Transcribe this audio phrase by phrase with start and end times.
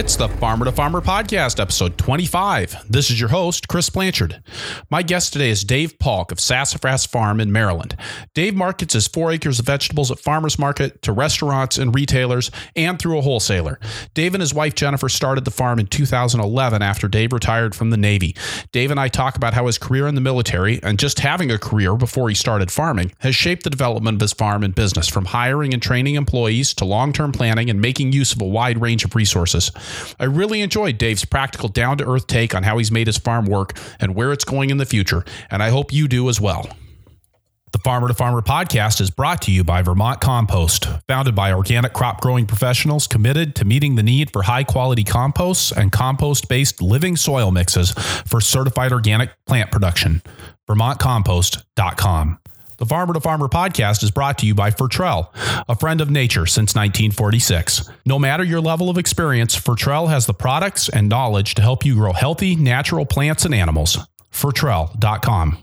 [0.00, 2.86] It's the Farmer to Farmer podcast, episode 25.
[2.88, 4.42] This is your host, Chris Blanchard.
[4.88, 7.98] My guest today is Dave Paulk of Sassafras Farm in Maryland.
[8.32, 12.98] Dave markets his four acres of vegetables at farmers market to restaurants and retailers and
[12.98, 13.78] through a wholesaler.
[14.14, 17.98] Dave and his wife Jennifer started the farm in 2011 after Dave retired from the
[17.98, 18.34] Navy.
[18.72, 21.58] Dave and I talk about how his career in the military and just having a
[21.58, 25.26] career before he started farming has shaped the development of his farm and business from
[25.26, 29.04] hiring and training employees to long term planning and making use of a wide range
[29.04, 29.70] of resources.
[30.18, 33.46] I really enjoyed Dave's practical, down to earth take on how he's made his farm
[33.46, 36.68] work and where it's going in the future, and I hope you do as well.
[37.72, 41.92] The Farmer to Farmer podcast is brought to you by Vermont Compost, founded by organic
[41.92, 46.82] crop growing professionals committed to meeting the need for high quality composts and compost based
[46.82, 47.92] living soil mixes
[48.26, 50.20] for certified organic plant production.
[50.68, 52.38] VermontCompost.com.
[52.80, 55.28] The Farmer to Farmer podcast is brought to you by Fertrell,
[55.68, 57.90] a friend of nature since 1946.
[58.06, 61.94] No matter your level of experience, Fertrell has the products and knowledge to help you
[61.94, 63.98] grow healthy, natural plants and animals.
[64.32, 65.62] Fertrell.com.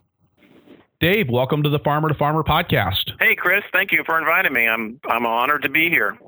[0.99, 3.09] Dave, welcome to the Farmer to Farmer podcast.
[3.19, 4.67] Hey, Chris, thank you for inviting me.
[4.67, 6.19] I'm I'm honored to be here.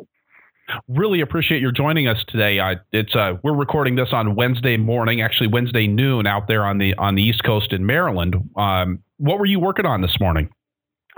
[0.88, 2.60] Really appreciate your joining us today.
[2.60, 6.80] I, it's uh, we're recording this on Wednesday morning, actually Wednesday noon, out there on
[6.80, 8.50] the on the East Coast in Maryland.
[8.56, 10.50] Um, what were you working on this morning?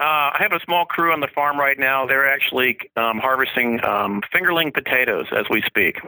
[0.01, 2.07] Uh, I have a small crew on the farm right now.
[2.07, 5.99] They're actually um, harvesting um, fingerling potatoes as we speak.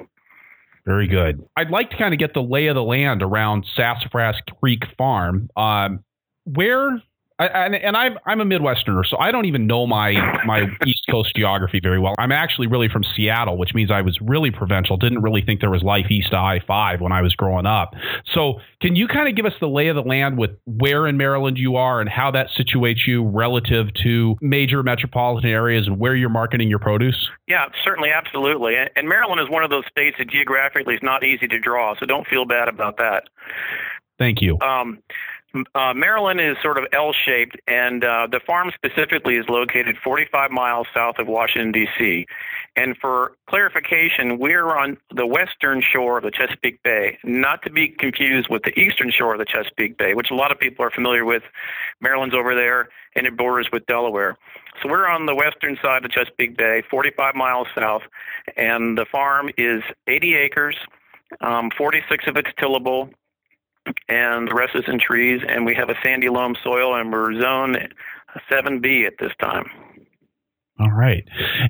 [0.83, 1.47] Very good.
[1.55, 5.47] I'd like to kind of get the lay of the land around Sassafras Creek Farm.
[5.55, 6.03] Um,
[6.45, 7.03] where
[7.39, 10.13] I, and, and I'm I'm a Midwesterner, so I don't even know my
[10.45, 12.13] my East Coast geography very well.
[12.19, 14.97] I'm actually really from Seattle, which means I was really provincial.
[14.97, 17.95] Didn't really think there was life east of I five when I was growing up.
[18.31, 21.17] So, can you kind of give us the lay of the land with where in
[21.17, 26.15] Maryland you are and how that situates you relative to major metropolitan areas and where
[26.15, 27.29] you're marketing your produce?
[27.47, 28.75] Yeah, certainly, absolutely.
[28.95, 32.05] And Maryland is one of those states that geographically is not easy to draw, so
[32.05, 33.23] don't feel bad about that.
[34.19, 34.59] Thank you.
[34.59, 34.99] Um,
[35.75, 40.87] uh, Maryland is sort of L-shaped, and uh, the farm specifically is located 45 miles
[40.93, 42.25] south of Washington, D.C.
[42.75, 47.89] And for clarification, we're on the western shore of the Chesapeake Bay, not to be
[47.89, 50.91] confused with the eastern shore of the Chesapeake Bay, which a lot of people are
[50.91, 51.43] familiar with.
[52.01, 54.37] Maryland's over there, and it borders with Delaware.
[54.81, 58.01] So we're on the western side of the Chesapeake Bay, 45 miles south,
[58.57, 60.75] and the farm is 80 acres.
[61.41, 63.09] Um, 46 of it's tillable,
[64.07, 65.41] and the rest is in trees.
[65.47, 67.77] And we have a sandy loam soil, and we're zone
[68.49, 69.69] 7B at this time.
[70.79, 71.23] All right.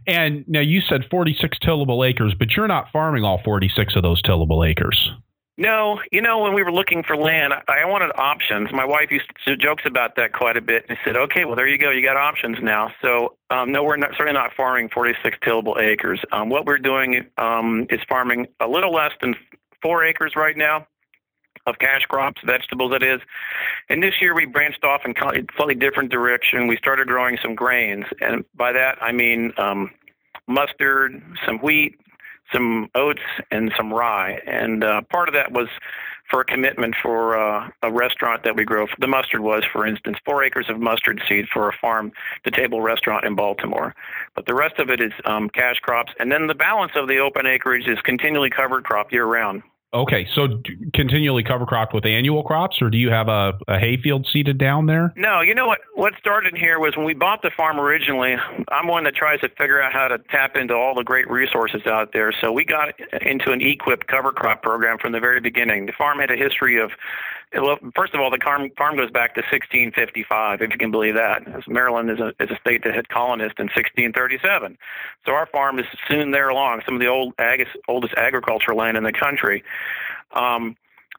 [0.07, 4.21] And now you said 46 tillable acres, but you're not farming all 46 of those
[4.21, 5.11] tillable acres.
[5.55, 8.71] No, you know, when we were looking for land, I wanted options.
[8.71, 11.67] My wife used to jokes about that quite a bit, and said, "Okay, well, there
[11.67, 11.91] you go.
[11.91, 16.19] You got options now." So, um, no, we're not, certainly not farming 46 tillable acres.
[16.31, 19.35] Um, what we're doing um, is farming a little less than
[19.83, 20.87] four acres right now,
[21.65, 23.21] of cash crops, vegetables that is.
[23.89, 26.67] And this year we branched off in a slightly different direction.
[26.67, 29.91] We started growing some grains, and by that I mean um,
[30.47, 31.99] mustard, some wheat,
[32.51, 34.39] some oats, and some rye.
[34.45, 35.69] And uh, part of that was
[36.29, 38.87] for a commitment for uh, a restaurant that we grow.
[38.99, 43.35] The mustard was, for instance, four acres of mustard seed for a farm-to-table restaurant in
[43.35, 43.93] Baltimore.
[44.35, 47.19] But the rest of it is um, cash crops, and then the balance of the
[47.19, 49.63] open acreage is continually covered crop year-round.
[49.93, 50.59] Okay, so
[50.93, 54.87] continually cover cropped with annual crops, or do you have a, a hayfield seeded down
[54.87, 55.13] there?
[55.15, 55.81] No, you know what?
[55.93, 58.35] What started here was when we bought the farm originally.
[58.69, 61.85] I'm one that tries to figure out how to tap into all the great resources
[61.85, 62.31] out there.
[62.41, 65.85] So we got into an EQIP cover crop program from the very beginning.
[65.85, 66.91] The farm had a history of
[67.55, 71.15] well, first of all, the farm, farm goes back to 1655, if you can believe
[71.15, 71.43] that.
[71.67, 74.77] Maryland is a, is a state that had colonists in 1637.
[75.25, 78.97] So our farm is soon there along, some of the old ag, oldest agricultural land
[78.97, 79.63] in the country.
[80.31, 80.75] Um,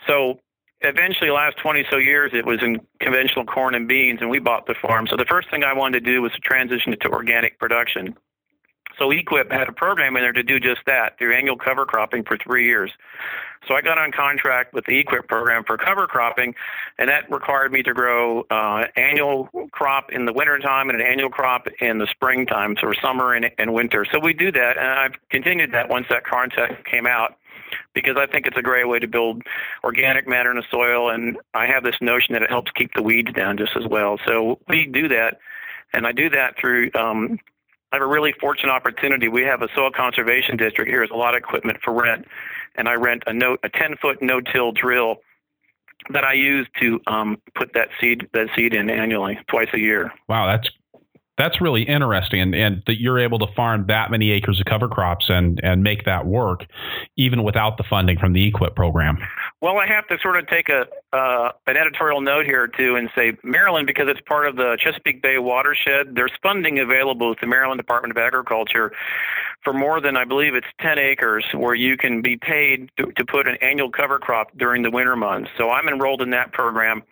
[0.07, 0.41] so
[0.81, 4.67] eventually, last 20 so years, it was in conventional corn and beans, and we bought
[4.67, 5.07] the farm.
[5.09, 8.17] So the first thing I wanted to do was to transition it to organic production.
[8.99, 12.23] So EQIP had a program in there to do just that through annual cover cropping
[12.23, 12.93] for three years.
[13.67, 16.55] So I got on contract with the EQIP program for cover cropping,
[16.99, 21.31] and that required me to grow uh, annual crop in the wintertime and an annual
[21.31, 24.07] crop in the springtime, so summer and, and winter.
[24.11, 27.37] So we do that, and I've continued that once that contract came out
[27.95, 29.43] because I think it's a great way to build
[29.83, 33.03] organic matter in the soil, and I have this notion that it helps keep the
[33.03, 34.19] weeds down just as well.
[34.27, 35.39] So we do that,
[35.93, 37.39] and I do that through um,
[37.95, 39.29] I have a really fortunate opportunity.
[39.29, 40.99] We have a soil conservation district here.
[40.99, 42.27] There's a lot of equipment for rent,
[42.75, 45.19] and I rent a no a 10 foot no till drill
[46.11, 50.13] that I use to um, put that seed that seed in annually, twice a year.
[50.29, 50.69] Wow, that's
[51.37, 54.89] that's really interesting, and, and that you're able to farm that many acres of cover
[54.89, 56.65] crops and and make that work,
[57.17, 59.19] even without the funding from the EQIP program.
[59.61, 63.11] Well, I have to sort of take a uh, an editorial note here too, and
[63.15, 66.15] say Maryland, because it's part of the Chesapeake Bay watershed.
[66.15, 68.93] There's funding available with the Maryland Department of Agriculture
[69.65, 73.25] for more than I believe it's 10 acres, where you can be paid to, to
[73.25, 75.51] put an annual cover crop during the winter months.
[75.57, 77.03] So I'm enrolled in that program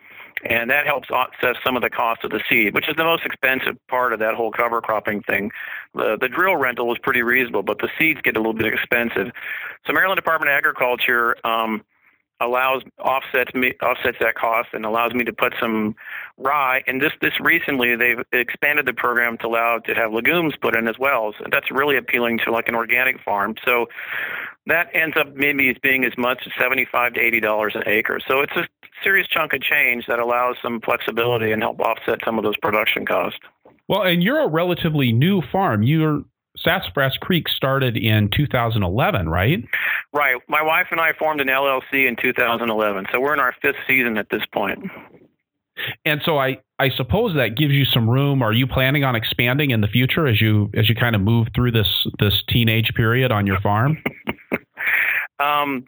[0.45, 3.25] and that helps offset some of the cost of the seed, which is the most
[3.25, 5.51] expensive part of that whole cover cropping thing.
[5.95, 9.33] The, the drill rental was pretty reasonable, but the seeds get a little bit expensive.
[9.87, 11.85] So Maryland Department of Agriculture um,
[12.45, 15.95] allows offsets me offsets that cost and allows me to put some
[16.37, 16.83] rye.
[16.87, 20.89] And this this recently they've expanded the program to allow to have legumes put in
[20.89, 21.35] as well.
[21.39, 23.55] So that's really appealing to like an organic farm.
[23.65, 23.87] So
[24.67, 28.21] that ends up maybe as being as much as seventy-five to eighty dollars an acre.
[28.27, 28.67] So it's a
[29.03, 33.05] serious chunk of change that allows some flexibility and help offset some of those production
[33.05, 33.41] costs.
[33.89, 35.83] Well, and you're a relatively new farm.
[35.83, 36.23] You're
[36.57, 39.65] Sassafras Creek started in 2011, right?
[40.13, 40.37] Right.
[40.49, 44.19] My wife and I formed an LLC in 2011, so we're in our fifth season
[44.19, 44.91] at this point.
[46.05, 48.43] And so I, I suppose that gives you some room.
[48.43, 51.49] Are you planning on expanding in the future as you as you kind of move
[51.55, 54.03] through this this teenage period on your farm?
[55.41, 55.87] um,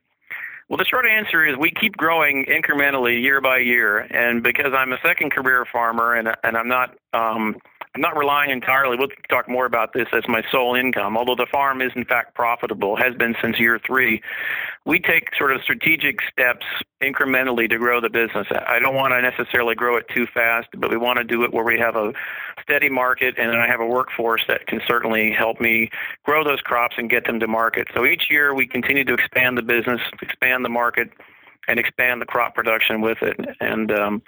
[0.69, 4.93] well, the short answer is we keep growing incrementally year by year, and because I'm
[4.93, 7.57] a second career farmer and and I'm not um,
[7.95, 11.47] I'm not relying entirely, we'll talk more about this as my sole income, although the
[11.47, 14.21] farm is in fact profitable, has been since year three.
[14.85, 16.67] We take sort of strategic steps
[17.01, 18.49] incrementally to grow the business.
[18.51, 21.53] I don't want to necessarily grow it too fast, but we want to do it
[21.53, 22.13] where we have a
[22.61, 25.91] steady market and I have a workforce that can certainly help me
[26.25, 27.87] grow those crops and get them to market.
[27.95, 31.11] So each year we continue to expand the business, expand the market,
[31.69, 33.39] and expand the crop production with it.
[33.61, 34.23] And um,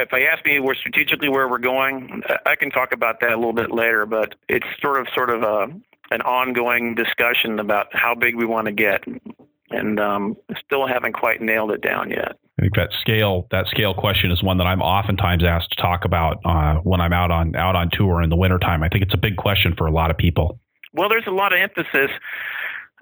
[0.00, 3.36] if I ask me where strategically where we're going, I can talk about that a
[3.36, 4.06] little bit later.
[4.06, 5.68] But it's sort of sort of a
[6.12, 9.04] an ongoing discussion about how big we want to get,
[9.70, 12.36] and um, still haven't quite nailed it down yet.
[12.58, 16.04] I think that scale that scale question is one that I'm oftentimes asked to talk
[16.04, 18.82] about uh, when I'm out on out on tour in the wintertime.
[18.82, 20.58] I think it's a big question for a lot of people.
[20.92, 22.10] Well, there's a lot of emphasis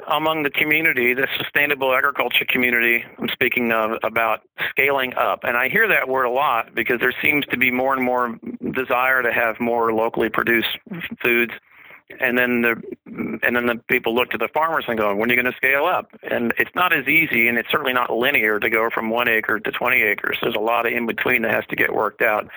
[0.06, 5.44] among the community, the sustainable agriculture community, I'm speaking of about scaling up.
[5.44, 8.38] And I hear that word a lot because there seems to be more and more
[8.72, 10.78] desire to have more locally produced
[11.20, 11.52] foods.
[12.20, 15.34] And then the and then the people look to the farmers and go, when are
[15.34, 16.10] you going to scale up?
[16.22, 19.60] And it's not as easy, and it's certainly not linear to go from one acre
[19.60, 20.38] to 20 acres.
[20.40, 22.48] There's a lot of in between that has to get worked out.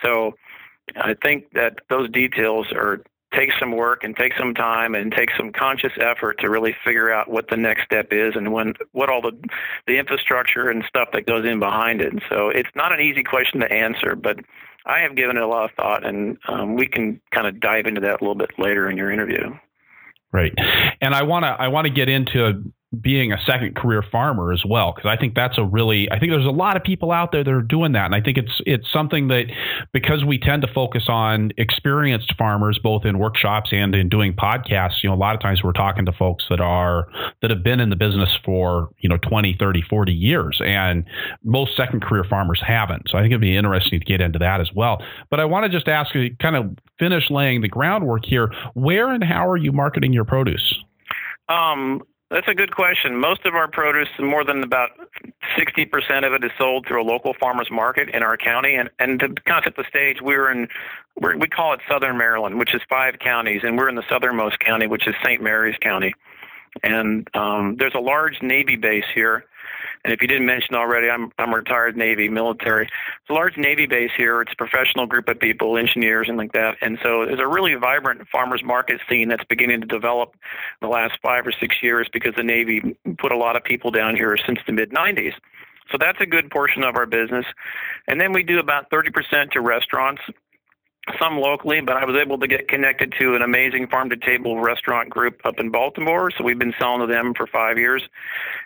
[0.00, 0.34] So
[0.96, 3.02] I think that those details are
[3.36, 7.12] take some work and take some time and take some conscious effort to really figure
[7.12, 9.32] out what the next step is and when what all the
[9.86, 12.12] the infrastructure and stuff that goes in behind it.
[12.12, 14.38] And so it's not an easy question to answer, but
[14.86, 17.86] I have given it a lot of thought, and um, we can kind of dive
[17.86, 19.56] into that a little bit later in your interview.
[20.30, 20.52] Right,
[21.00, 24.64] and I want to I want to get into being a second career farmer as
[24.64, 27.32] well because I think that's a really I think there's a lot of people out
[27.32, 28.06] there that are doing that.
[28.06, 29.46] And I think it's it's something that
[29.92, 35.02] because we tend to focus on experienced farmers both in workshops and in doing podcasts
[35.02, 37.08] you know a lot of times we're talking to folks that are
[37.42, 41.04] that have been in the business for you know 20 30 40 years and
[41.42, 43.08] most second career farmers haven't.
[43.08, 45.02] So I think it'd be interesting to get into that as well.
[45.30, 48.52] But I want to just ask you kind of finish laying the groundwork here.
[48.74, 50.74] Where and how are you marketing your produce?
[51.48, 52.02] Um,
[52.34, 53.16] that's a good question.
[53.16, 54.90] Most of our produce, more than about
[55.56, 58.74] 60% of it is sold through a local farmer's market in our county.
[58.74, 60.66] And, and to kind of set the stage, we're in,
[61.20, 64.58] we're, we call it Southern Maryland, which is five counties, and we're in the southernmost
[64.58, 65.40] county, which is St.
[65.40, 66.12] Mary's County.
[66.82, 69.44] And um, there's a large Navy base here
[70.04, 72.84] and if you didn't mention already, I'm I'm retired Navy military.
[72.84, 74.42] It's a large Navy base here.
[74.42, 76.76] It's a professional group of people, engineers and like that.
[76.82, 80.34] And so there's a really vibrant farmers market scene that's beginning to develop
[80.82, 83.90] in the last five or six years because the Navy put a lot of people
[83.90, 85.32] down here since the mid 90s.
[85.90, 87.46] So that's a good portion of our business.
[88.06, 90.22] And then we do about 30% to restaurants
[91.18, 94.60] some locally, but I was able to get connected to an amazing farm to table
[94.60, 96.30] restaurant group up in Baltimore.
[96.30, 98.02] So we've been selling to them for five years.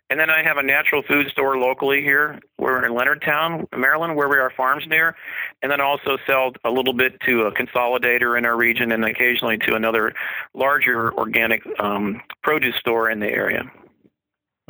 [0.08, 2.38] And then I have a natural food store locally here.
[2.58, 5.16] We're in Leonardtown, Maryland, where we are farms near.
[5.62, 9.58] And then also sell a little bit to a consolidator in our region and occasionally
[9.58, 10.14] to another
[10.54, 13.64] larger organic um, produce store in the area.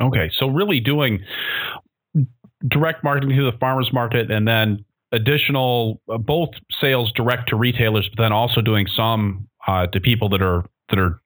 [0.01, 0.31] Okay.
[0.33, 1.23] So really doing
[2.67, 6.49] direct marketing to the farmers market and then additional uh, both
[6.79, 10.99] sales direct to retailers, but then also doing some uh, to people that are that
[10.99, 11.19] are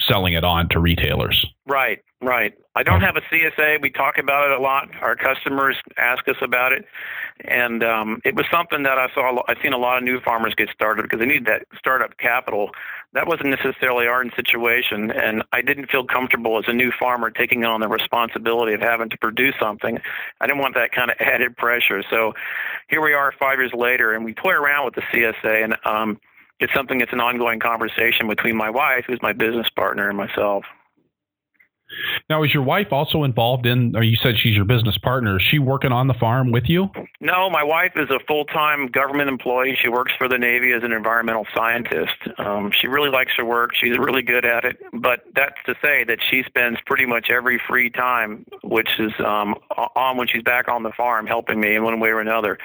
[0.00, 1.46] selling it on to retailers.
[1.66, 2.54] Right, right.
[2.74, 3.82] I don't have a CSA.
[3.82, 4.88] We talk about it a lot.
[5.00, 6.84] Our customers ask us about it,
[7.44, 9.42] and um, it was something that I saw.
[9.48, 12.70] I've seen a lot of new farmers get started because they need that startup capital.
[13.14, 17.64] That wasn't necessarily our situation, and I didn't feel comfortable as a new farmer taking
[17.64, 19.98] on the responsibility of having to produce something.
[20.40, 22.04] I didn't want that kind of added pressure.
[22.08, 22.34] So
[22.88, 26.20] here we are, five years later, and we toy around with the CSA, and um,
[26.58, 30.64] it's something that's an ongoing conversation between my wife, who's my business partner, and myself.
[32.28, 35.36] Now, is your wife also involved in, or you said she's your business partner?
[35.36, 36.90] Is she working on the farm with you?
[37.20, 39.76] No, my wife is a full time government employee.
[39.80, 42.16] She works for the Navy as an environmental scientist.
[42.38, 43.74] Um, she really likes her work.
[43.74, 44.78] She's really good at it.
[44.92, 49.54] But that's to say that she spends pretty much every free time, which is um,
[49.96, 52.58] on when she's back on the farm, helping me in one way or another.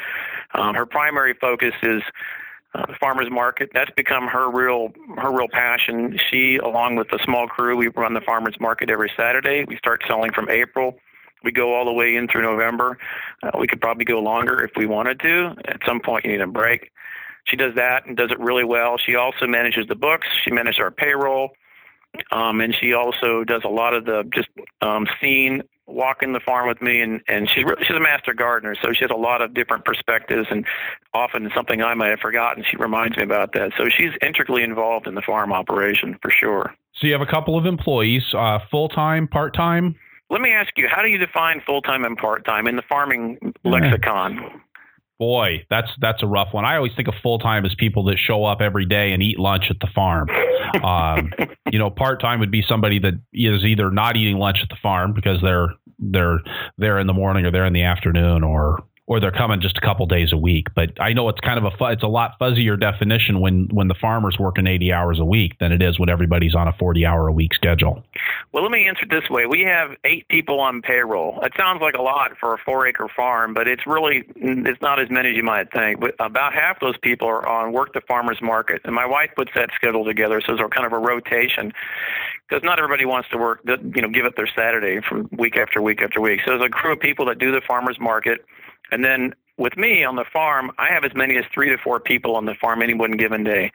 [0.54, 2.04] Um, her primary focus is
[2.76, 3.70] uh, the farmers market.
[3.74, 6.20] That's become her real her real passion.
[6.30, 9.66] She, along with a small crew, we run the farmers market every Saturday.
[9.68, 10.98] We start selling from April.
[11.44, 12.98] We go all the way in through November.
[13.42, 15.56] Uh, we could probably go longer if we wanted to.
[15.66, 16.92] At some point, you need a break.
[17.46, 18.98] She does that and does it really well.
[18.98, 20.28] She also manages the books.
[20.44, 21.52] She manages our payroll.
[22.32, 24.48] Um, and she also does a lot of the just
[24.82, 28.76] um, scene walking the farm with me and and she's really, she's a master gardener
[28.82, 30.66] so she has a lot of different perspectives and
[31.14, 33.72] often something I might have forgotten she reminds me about that.
[33.78, 36.74] So she's intricately involved in the farm operation for sure.
[36.96, 39.96] So you have a couple of employees uh, full-time part-time?
[40.30, 44.62] Let me ask you how do you define full-time and part-time in the farming lexicon
[45.20, 46.66] boy, that's that's a rough one.
[46.66, 49.40] I always think of full time as people that show up every day and eat
[49.40, 50.30] lunch at the farm.
[50.84, 51.32] Um,
[51.72, 54.78] you know, part time would be somebody that is either not eating lunch at the
[54.82, 56.40] farm because they're they're
[56.78, 59.82] there in the morning or they're in the afternoon or or they're coming just a
[59.82, 60.68] couple days a week.
[60.76, 63.96] But I know it's kind of a it's a lot fuzzier definition when when the
[63.96, 67.28] farmer's working 80 hours a week than it is when everybody's on a 40 hour
[67.28, 68.04] a week schedule.
[68.54, 71.40] Well, let me answer it this way: we have eight people on payroll.
[71.42, 74.82] It sounds like a lot for a four acre farm, but it's really mm, it's
[74.82, 76.00] not as many as you might think.
[76.00, 79.52] But about half those people are on work the farmers market, and my wife puts
[79.56, 81.74] that schedule together, so it's kind of a rotation
[82.48, 85.82] because not everybody wants to work, you know, give up their Saturday from week after
[85.82, 86.42] week after week.
[86.46, 88.46] So there's a crew of people that do the farmers market
[88.94, 92.00] and then with me on the farm, I have as many as three to four
[92.00, 93.72] people on the farm any one given day.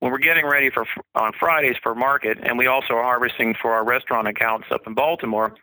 [0.00, 3.72] When we're getting ready for on Fridays for market, and we also are harvesting for
[3.72, 5.54] our restaurant accounts up in Baltimore,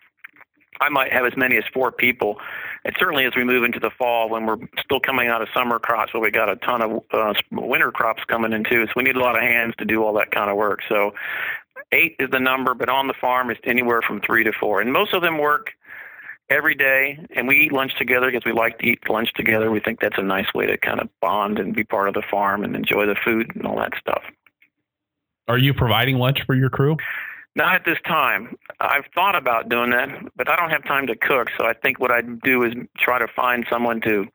[0.79, 2.37] I might have as many as four people.
[2.85, 5.79] And certainly as we move into the fall, when we're still coming out of summer
[5.79, 9.03] crops, where we got a ton of uh, winter crops coming in too, so we
[9.03, 10.81] need a lot of hands to do all that kind of work.
[10.87, 11.13] So
[11.91, 14.93] eight is the number, but on the farm it's anywhere from three to four, and
[14.93, 15.73] most of them work
[16.49, 19.69] every day, and we eat lunch together because we like to eat lunch together.
[19.69, 22.23] We think that's a nice way to kind of bond and be part of the
[22.29, 24.23] farm and enjoy the food and all that stuff.
[25.47, 26.97] Are you providing lunch for your crew?
[27.55, 28.55] Not at this time.
[28.79, 31.49] I've thought about doing that, but I don't have time to cook.
[31.57, 34.27] So I think what I'd do is try to find someone to.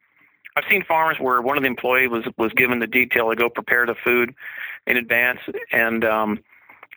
[0.56, 3.48] I've seen farmers where one of the employees was was given the detail to go
[3.48, 4.34] prepare the food
[4.86, 5.38] in advance,
[5.70, 6.40] and um,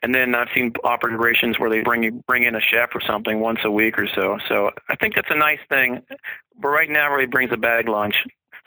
[0.04, 3.60] and then I've seen operations where they bring bring in a chef or something once
[3.64, 4.38] a week or so.
[4.48, 6.02] So I think that's a nice thing.
[6.62, 8.16] But right now, everybody brings a bag lunch.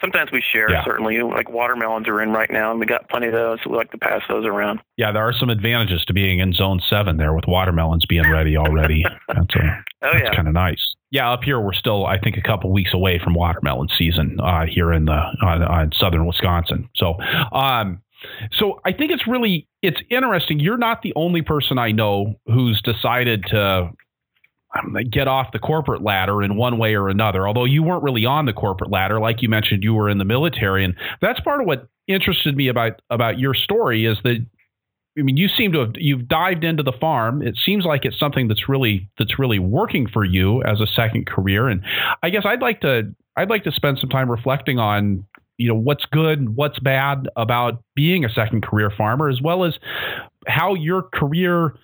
[0.00, 0.84] Sometimes we share, yeah.
[0.84, 1.20] certainly.
[1.22, 3.58] Like watermelons are in right now, and we got plenty of those.
[3.64, 4.80] So we like to pass those around.
[4.96, 8.56] Yeah, there are some advantages to being in Zone Seven there with watermelons being ready
[8.56, 9.04] already.
[9.28, 10.94] that's a, oh that's yeah, kind of nice.
[11.10, 14.66] Yeah, up here we're still, I think, a couple weeks away from watermelon season uh,
[14.66, 16.88] here in the uh, uh, southern Wisconsin.
[16.94, 17.14] So,
[17.50, 18.00] um,
[18.52, 20.60] so I think it's really it's interesting.
[20.60, 23.90] You're not the only person I know who's decided to
[24.76, 27.46] um, get off the corporate ladder in one way or another.
[27.46, 30.24] Although you weren't really on the corporate ladder, like you mentioned, you were in the
[30.24, 34.44] military, and that's part of what interested me about about your story is that.
[35.16, 37.42] I mean, you seem to have you've dived into the farm.
[37.42, 41.26] It seems like it's something that's really that's really working for you as a second
[41.26, 41.66] career.
[41.66, 41.82] And
[42.22, 45.24] I guess I'd like to I'd like to spend some time reflecting on
[45.58, 49.64] you know what's good and what's bad about being a second career farmer as well
[49.64, 49.78] as
[50.46, 51.74] how your career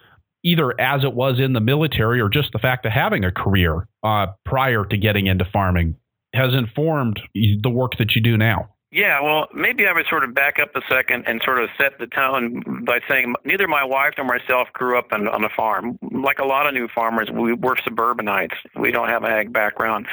[0.43, 3.87] either as it was in the military or just the fact of having a career
[4.03, 5.97] uh, prior to getting into farming
[6.35, 10.35] has informed the work that you do now yeah, well, maybe I would sort of
[10.35, 14.15] back up a second and sort of set the tone by saying neither my wife
[14.17, 15.99] nor myself grew up on, on a farm.
[16.13, 18.55] Like a lot of new farmers, we, we're suburbanites.
[18.79, 20.07] We don't have an ag background.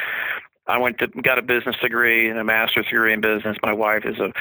[0.72, 3.58] I went to got a business degree and a master's degree in business.
[3.62, 4.32] My wife is a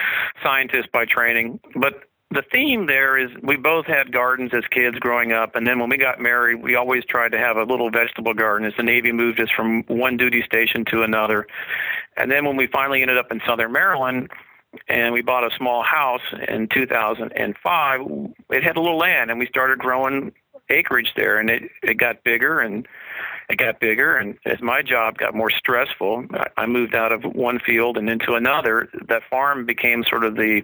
[0.41, 5.33] scientist by training, but the theme there is we both had gardens as kids growing
[5.33, 8.33] up, and then when we got married, we always tried to have a little vegetable
[8.33, 11.47] garden as the Navy moved us from one duty station to another.
[12.15, 14.31] And then when we finally ended up in Southern Maryland,
[14.87, 18.01] and we bought a small house in 2005,
[18.51, 20.31] it had a little land, and we started growing
[20.69, 22.87] acreage there, and it it got bigger and
[23.51, 24.15] it got bigger.
[24.15, 26.25] And as my job got more stressful,
[26.57, 28.89] I moved out of one field and into another.
[29.07, 30.63] That farm became sort of the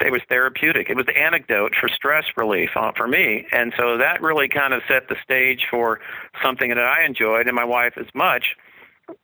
[0.00, 0.88] it was therapeutic.
[0.88, 3.46] It was the anecdote for stress relief uh, for me.
[3.52, 6.00] And so that really kind of set the stage for
[6.42, 8.56] something that I enjoyed and my wife as much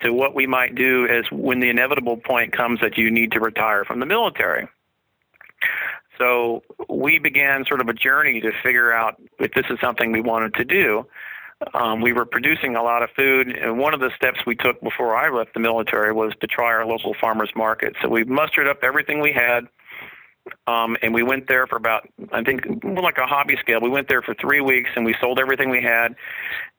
[0.02, 3.40] to what we might do as when the inevitable point comes that you need to
[3.40, 4.68] retire from the military.
[6.18, 10.20] So we began sort of a journey to figure out if this is something we
[10.20, 11.06] wanted to do.
[11.74, 14.80] Um, we were producing a lot of food, and one of the steps we took
[14.80, 17.94] before I left the military was to try our local farmers market.
[18.02, 19.68] So we mustered up everything we had,
[20.66, 23.80] um, and we went there for about, I think, like a hobby scale.
[23.80, 26.14] We went there for three weeks, and we sold everything we had,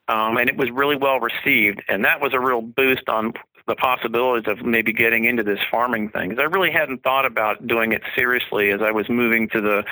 [0.07, 1.81] um, and it was really well received.
[1.87, 3.33] And that was a real boost on
[3.67, 6.37] the possibilities of maybe getting into this farming thing.
[6.37, 9.85] I really hadn't thought about doing it seriously as I was moving to the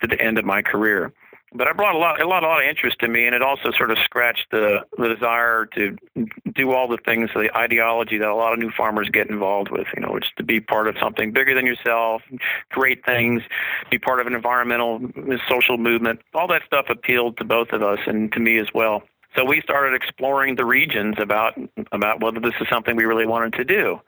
[0.00, 1.12] to the end of my career
[1.54, 3.42] but it brought a lot, a lot, a lot of interest to me, and it
[3.42, 5.96] also sort of scratched the, the desire to
[6.54, 9.86] do all the things, the ideology that a lot of new farmers get involved with.
[9.94, 12.22] You know, which to be part of something bigger than yourself,
[12.70, 13.42] create things,
[13.90, 15.00] be part of an environmental,
[15.48, 16.20] social movement.
[16.34, 19.02] All that stuff appealed to both of us and to me as well.
[19.34, 21.54] So we started exploring the regions about
[21.90, 24.00] about whether this is something we really wanted to do.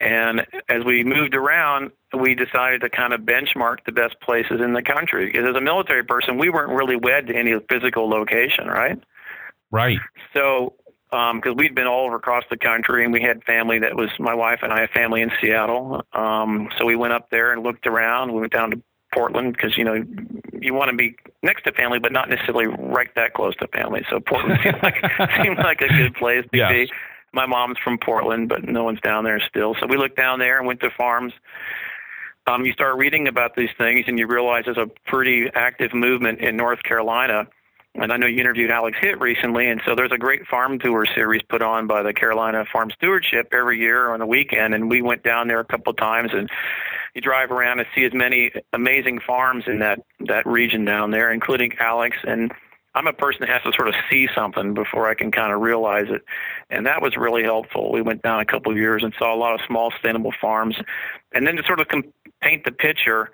[0.00, 4.72] And as we moved around, we decided to kind of benchmark the best places in
[4.72, 5.26] the country.
[5.26, 8.98] Because as a military person, we weren't really wed to any physical location, right?
[9.70, 9.98] Right.
[10.32, 10.74] So,
[11.10, 14.10] because um, we'd been all over across the country, and we had family that was
[14.18, 16.04] my wife and I have family in Seattle.
[16.12, 18.32] Um, so we went up there and looked around.
[18.32, 18.82] We went down to
[19.14, 20.04] Portland because you know
[20.60, 24.04] you want to be next to family, but not necessarily right that close to family.
[24.10, 24.96] So Portland seemed like
[25.42, 26.70] seemed like a good place to yes.
[26.70, 26.92] be
[27.32, 29.74] my mom's from Portland, but no one's down there still.
[29.78, 31.32] So we looked down there and went to farms.
[32.46, 36.40] Um, you start reading about these things and you realize there's a pretty active movement
[36.40, 37.46] in North Carolina.
[37.94, 41.06] And I know you interviewed Alex Hitt recently, and so there's a great farm tour
[41.06, 44.74] series put on by the Carolina Farm Stewardship every year on the weekend.
[44.74, 46.50] And we went down there a couple of times, and
[47.14, 51.32] you drive around and see as many amazing farms in that that region down there,
[51.32, 52.52] including Alex and
[52.96, 55.60] I'm a person that has to sort of see something before I can kind of
[55.60, 56.22] realize it.
[56.70, 57.92] And that was really helpful.
[57.92, 60.76] We went down a couple of years and saw a lot of small sustainable farms.
[61.34, 63.32] And then to sort of com- paint the picture,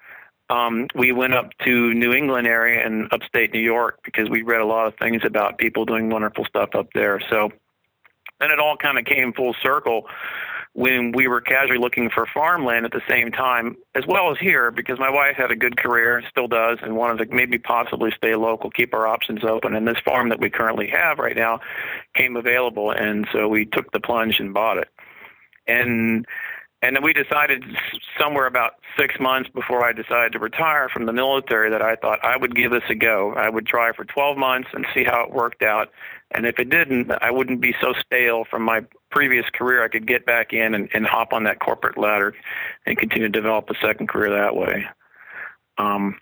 [0.51, 4.61] um, we went up to New England area and upstate New York because we read
[4.61, 7.21] a lot of things about people doing wonderful stuff up there.
[7.31, 7.53] So
[8.41, 10.09] then it all kind of came full circle
[10.75, 14.71] when we were casually looking for farmland at the same time, as well as here,
[14.71, 18.35] because my wife had a good career, still does, and wanted to maybe possibly stay
[18.35, 19.75] local, keep our options open.
[19.75, 21.61] And this farm that we currently have right now
[22.15, 24.89] came available, and so we took the plunge and bought it.
[25.67, 26.27] And
[26.83, 27.65] and then we decided
[28.19, 32.19] somewhere about six months before I decided to retire from the military that I thought
[32.25, 33.35] I would give this a go.
[33.35, 35.91] I would try for 12 months and see how it worked out.
[36.33, 39.85] And if it didn't, I wouldn't be so stale from my previous career.
[39.85, 42.35] I could get back in and, and hop on that corporate ladder
[42.85, 44.85] and continue to develop a second career that way.
[45.79, 46.19] Um,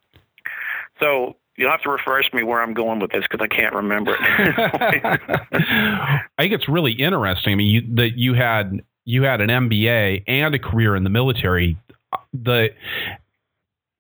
[1.01, 4.15] so you'll have to refresh me where I'm going with this because I can't remember
[4.15, 4.21] it.
[5.53, 7.53] I think it's really interesting.
[7.53, 11.11] I mean, you, that you had you had an MBA and a career in the
[11.11, 11.77] military,
[12.33, 12.71] the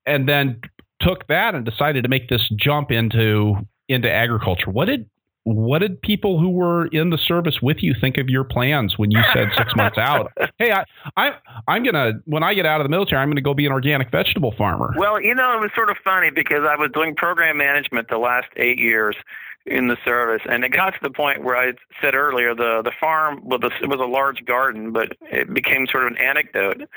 [0.06, 0.60] and then
[1.00, 3.56] took that and decided to make this jump into
[3.88, 4.70] into agriculture.
[4.70, 5.08] What did
[5.44, 9.10] what did people who were in the service with you think of your plans when
[9.10, 10.30] you said six months out?
[10.58, 10.84] Hey, I,
[11.16, 11.32] I,
[11.66, 14.10] I'm gonna when I get out of the military, I'm gonna go be an organic
[14.10, 14.94] vegetable farmer.
[14.96, 18.18] Well, you know, it was sort of funny because I was doing program management the
[18.18, 19.16] last eight years
[19.66, 22.92] in the service, and it got to the point where I said earlier the the
[22.98, 26.88] farm the, it was a large garden, but it became sort of an anecdote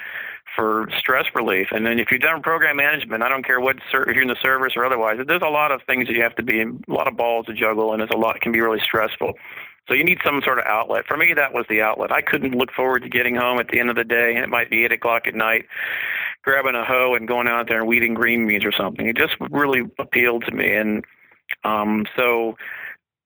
[0.55, 1.67] for stress relief.
[1.71, 4.37] And then if you've done program management, I don't care what if you're in the
[4.41, 7.07] service or otherwise, there's a lot of things that you have to be, a lot
[7.07, 9.33] of balls to juggle, and it's a lot can be really stressful.
[9.87, 11.05] So you need some sort of outlet.
[11.05, 12.11] For me, that was the outlet.
[12.11, 14.49] I couldn't look forward to getting home at the end of the day, and it
[14.49, 15.65] might be eight o'clock at night,
[16.43, 19.05] grabbing a hoe and going out there and weeding green beans or something.
[19.05, 21.03] It just really appealed to me, and
[21.63, 22.55] um, so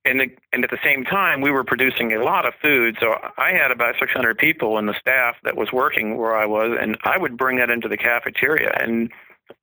[0.08, 2.97] and, the, and at the same time, we were producing a lot of food.
[2.99, 6.77] So I had about 600 people in the staff that was working where I was,
[6.80, 8.71] and I would bring that into the cafeteria.
[8.80, 9.12] And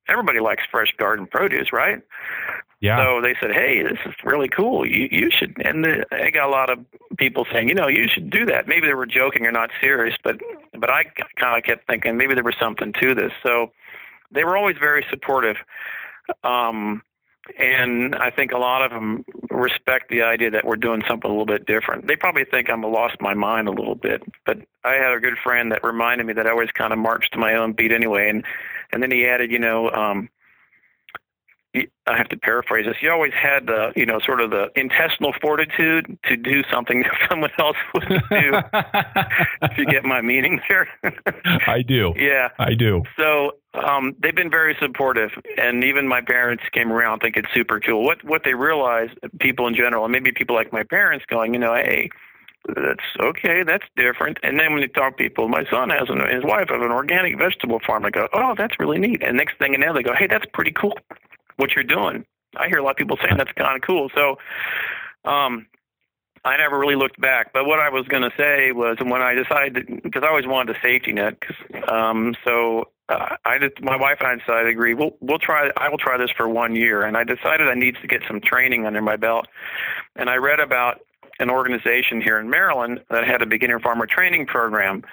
[0.07, 2.01] everybody likes fresh garden produce, right?
[2.81, 3.03] Yeah.
[3.03, 4.85] So they said, "Hey, this is really cool.
[4.85, 6.79] You you should." And the, I got a lot of
[7.17, 10.15] people saying, "You know, you should do that." Maybe they were joking or not serious,
[10.23, 10.39] but
[10.77, 11.05] but I
[11.37, 13.31] kind of kept thinking maybe there was something to this.
[13.41, 13.71] So
[14.29, 15.55] they were always very supportive.
[16.43, 17.01] Um,
[17.59, 21.33] and I think a lot of them respect the idea that we're doing something a
[21.33, 22.07] little bit different.
[22.07, 25.37] They probably think I'm lost my mind a little bit, but I had a good
[25.43, 28.29] friend that reminded me that I always kind of marched to my own beat anyway,
[28.29, 28.43] and
[28.91, 30.29] and then he added, you know, um,
[32.07, 32.97] I have to paraphrase this.
[33.01, 37.29] You always had the, you know, sort of the intestinal fortitude to do something that
[37.29, 38.53] someone else wouldn't do.
[39.61, 40.87] if you get my meaning there.
[41.67, 42.13] I do.
[42.15, 43.03] Yeah, I do.
[43.17, 47.79] So um, they've been very supportive, and even my parents came around thinking it's super
[47.79, 48.03] cool.
[48.03, 49.09] What what they realize,
[49.39, 52.09] people in general, and maybe people like my parents, going, you know, hey,
[52.67, 54.39] that's okay, that's different.
[54.43, 56.91] And then when you talk to people, my son has an, his wife have an
[56.91, 58.05] organic vegetable farm.
[58.05, 59.21] I go, oh, that's really neat.
[59.23, 60.97] And next thing you know, they go, hey, that's pretty cool,
[61.57, 62.25] what you're doing.
[62.55, 64.09] I hear a lot of people saying that's kind of cool.
[64.15, 64.37] So,
[65.29, 65.67] um,
[66.45, 67.51] I never really looked back.
[67.53, 70.75] But what I was going to say was when I decided, because I always wanted
[70.75, 71.41] a safety net,
[71.87, 75.71] um, so uh, I just, my wife and I decided, agree, we'll we'll try.
[75.75, 78.39] I will try this for one year, and I decided I needed to get some
[78.41, 79.47] training under my belt.
[80.15, 81.01] And I read about
[81.39, 85.03] an organization here in Maryland that had a beginner farmer training program,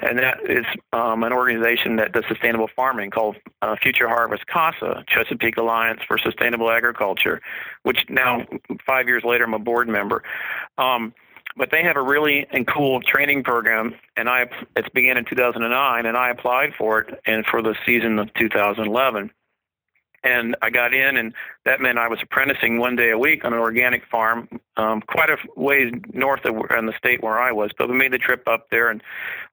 [0.00, 5.04] and that is um, an organization that does sustainable farming called uh, Future Harvest CASA,
[5.06, 7.40] Chesapeake Alliance for Sustainable Agriculture,
[7.82, 8.46] which now
[8.86, 10.22] five years later I'm a board member.
[10.78, 11.14] Um,
[11.56, 16.06] but they have a really and cool training program, and I it's began in 2009,
[16.06, 19.30] and I applied for it and for the season of 2011
[20.24, 23.52] and I got in, and that meant I was apprenticing one day a week on
[23.52, 27.70] an organic farm, um, quite a ways north of in the state where I was.
[27.76, 29.02] But we made the trip up there and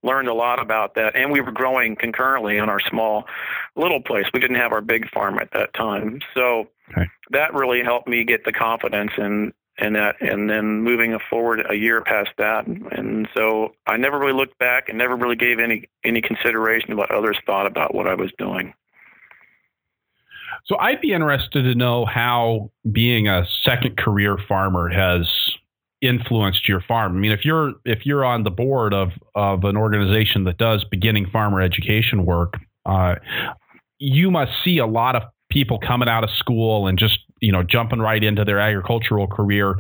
[0.04, 3.26] learned a lot about that, and we were growing concurrently on our small
[3.76, 4.28] little place.
[4.34, 7.10] We didn't have our big farm at that time, so okay.
[7.32, 11.74] that really helped me get the confidence and and that and then moving forward a
[11.74, 15.88] year past that and so I never really looked back and never really gave any
[16.04, 18.74] any consideration to what others thought about what I was doing.
[20.70, 25.28] So I'd be interested to know how being a second career farmer has
[26.00, 27.16] influenced your farm.
[27.16, 30.84] I mean, if you're if you're on the board of of an organization that does
[30.84, 32.54] beginning farmer education work,
[32.86, 33.16] uh,
[33.98, 37.64] you must see a lot of people coming out of school and just you know
[37.64, 39.76] jumping right into their agricultural career.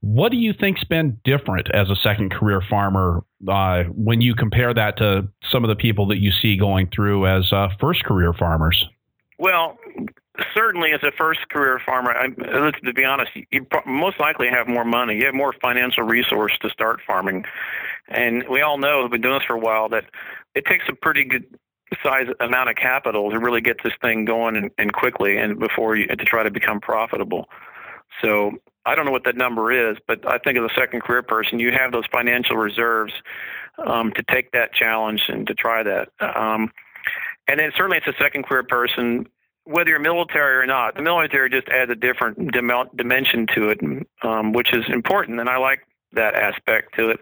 [0.00, 4.74] What do you think's been different as a second career farmer uh, when you compare
[4.74, 8.34] that to some of the people that you see going through as uh, first career
[8.34, 8.86] farmers?
[9.38, 9.78] Well,
[10.52, 14.84] certainly as a first career farmer, I, to be honest, you most likely have more
[14.84, 15.16] money.
[15.16, 17.44] You have more financial resource to start farming.
[18.08, 20.04] And we all know, we've been doing this for a while, that
[20.54, 21.44] it takes a pretty good
[22.02, 25.94] size amount of capital to really get this thing going and, and quickly and before
[25.94, 27.48] you to try to become profitable.
[28.20, 28.52] So
[28.84, 31.60] I don't know what that number is, but I think as a second career person,
[31.60, 33.12] you have those financial reserves
[33.86, 36.08] um, to take that challenge and to try that.
[36.20, 36.72] Um,
[37.46, 39.26] and then certainly it's a second career person
[39.64, 43.80] whether you're military or not, the military just adds a different dim- dimension to it,
[44.22, 47.20] um, which is important, and I like that aspect to it.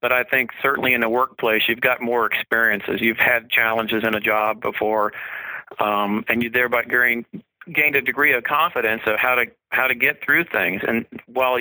[0.00, 3.00] But I think certainly in the workplace, you've got more experiences.
[3.00, 5.12] You've had challenges in a job before,
[5.78, 7.24] um, and you thereby gain,
[7.72, 10.82] gained a degree of confidence of how to how to get through things.
[10.86, 11.58] And while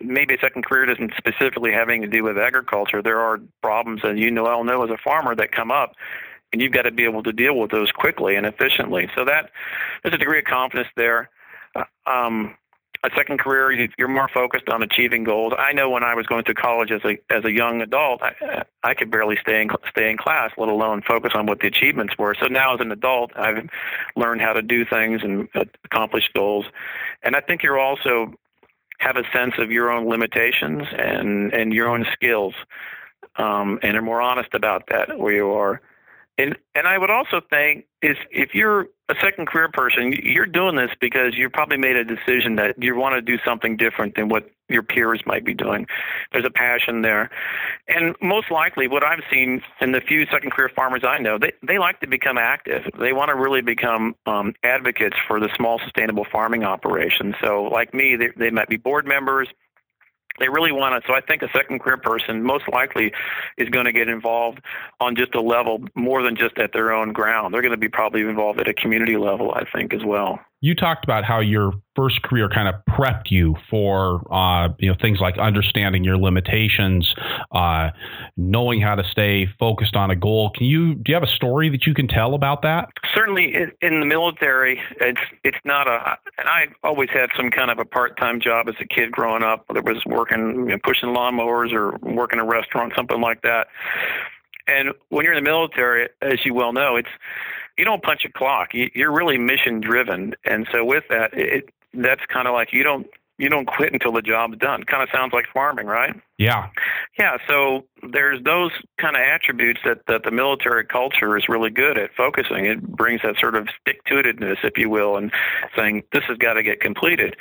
[0.00, 4.02] maybe a second career doesn't specifically have anything to do with agriculture, there are problems,
[4.04, 5.96] as you know, all know as a farmer, that come up
[6.52, 9.08] and you've got to be able to deal with those quickly and efficiently.
[9.14, 9.50] So that
[10.02, 11.30] there's a degree of confidence there.
[11.74, 12.56] Uh, um,
[13.02, 15.54] a second career, you're more focused on achieving goals.
[15.58, 18.64] I know when I was going through college as a as a young adult, I,
[18.82, 22.18] I could barely stay in stay in class, let alone focus on what the achievements
[22.18, 22.34] were.
[22.38, 23.68] So now as an adult, I've
[24.16, 25.48] learned how to do things and
[25.84, 26.66] accomplish goals,
[27.22, 28.34] and I think you're also
[28.98, 32.54] have a sense of your own limitations and and your own skills,
[33.36, 35.80] um, and are more honest about that where you are.
[36.38, 40.76] And and I would also think is if you're a second career person, you're doing
[40.76, 44.28] this because you probably made a decision that you want to do something different than
[44.28, 45.86] what your peers might be doing.
[46.32, 47.28] There's a passion there.
[47.88, 51.52] And most likely what I've seen in the few second career farmers I know, they,
[51.66, 52.84] they like to become active.
[52.98, 57.34] They want to really become um, advocates for the small sustainable farming operation.
[57.42, 59.48] So like me, they, they might be board members,
[60.38, 61.04] they really want it.
[61.06, 63.12] So I think a second career person most likely
[63.58, 64.60] is going to get involved
[65.00, 67.52] on just a level more than just at their own ground.
[67.52, 70.74] They're going to be probably involved at a community level, I think, as well you
[70.74, 75.18] talked about how your first career kind of prepped you for uh, you know things
[75.18, 77.14] like understanding your limitations,
[77.52, 77.90] uh,
[78.36, 80.50] knowing how to stay focused on a goal.
[80.50, 82.90] Can you do you have a story that you can tell about that?
[83.14, 86.18] Certainly, in the military, it's it's not a.
[86.38, 89.42] And I always had some kind of a part time job as a kid growing
[89.42, 93.40] up, whether it was working you know, pushing lawnmowers or working a restaurant, something like
[93.42, 93.68] that.
[94.66, 97.08] And when you're in the military, as you well know, it's
[97.80, 98.72] you don't punch a clock.
[98.74, 103.06] You're really mission driven, and so with that, it that's kind of like you don't
[103.38, 104.84] you don't quit until the job's done.
[104.84, 106.14] Kind of sounds like farming, right?
[106.36, 106.68] Yeah.
[107.18, 107.38] Yeah.
[107.48, 112.10] So there's those kind of attributes that, that the military culture is really good at
[112.14, 112.66] focusing.
[112.66, 115.32] It brings that sort of stick to itiveness, if you will, and
[115.74, 117.34] saying this has got to get completed.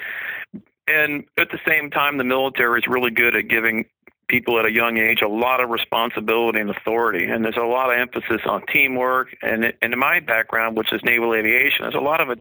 [0.88, 3.84] And at the same time, the military is really good at giving
[4.29, 7.25] people at a young age a lot of responsibility and authority.
[7.25, 9.35] And there's a lot of emphasis on teamwork.
[9.41, 12.39] And, and in my background, which is naval aviation, there's a lot of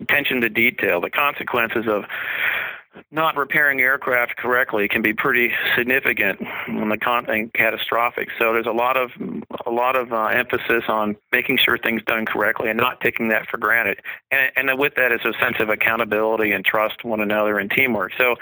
[0.00, 1.00] attention to detail.
[1.00, 2.04] The consequences of
[3.10, 8.28] not repairing aircraft correctly can be pretty significant and the content catastrophic.
[8.38, 9.10] So there's a lot of
[9.66, 13.48] a lot of uh, emphasis on making sure things done correctly and not taking that
[13.48, 14.00] for granted.
[14.30, 18.12] And, and with that is a sense of accountability and trust one another and teamwork.
[18.16, 18.36] So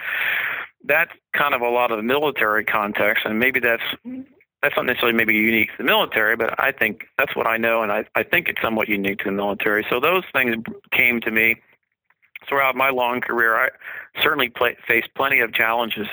[0.86, 3.82] that's kind of a lot of the military context, and maybe that's
[4.62, 7.82] that's not necessarily maybe unique to the military, but I think that's what I know,
[7.82, 9.84] and I, I think it's somewhat unique to the military.
[9.90, 10.56] So those things
[10.90, 11.56] came to me
[12.48, 13.56] throughout my long career.
[13.56, 13.68] I
[14.22, 16.06] certainly play, faced plenty of challenges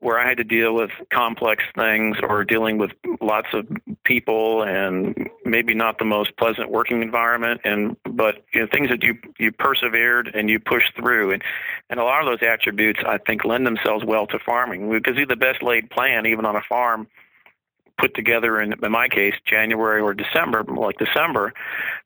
[0.00, 3.66] where I had to deal with complex things or dealing with lots of
[4.04, 7.60] people and maybe not the most pleasant working environment.
[7.64, 11.32] And but you know things that you you persevered and you pushed through.
[11.32, 11.42] And
[11.90, 15.26] and a lot of those attributes I think lend themselves well to farming because you're
[15.26, 17.06] the best laid plan even on a farm
[18.00, 21.52] put together in, in my case January or December, like December,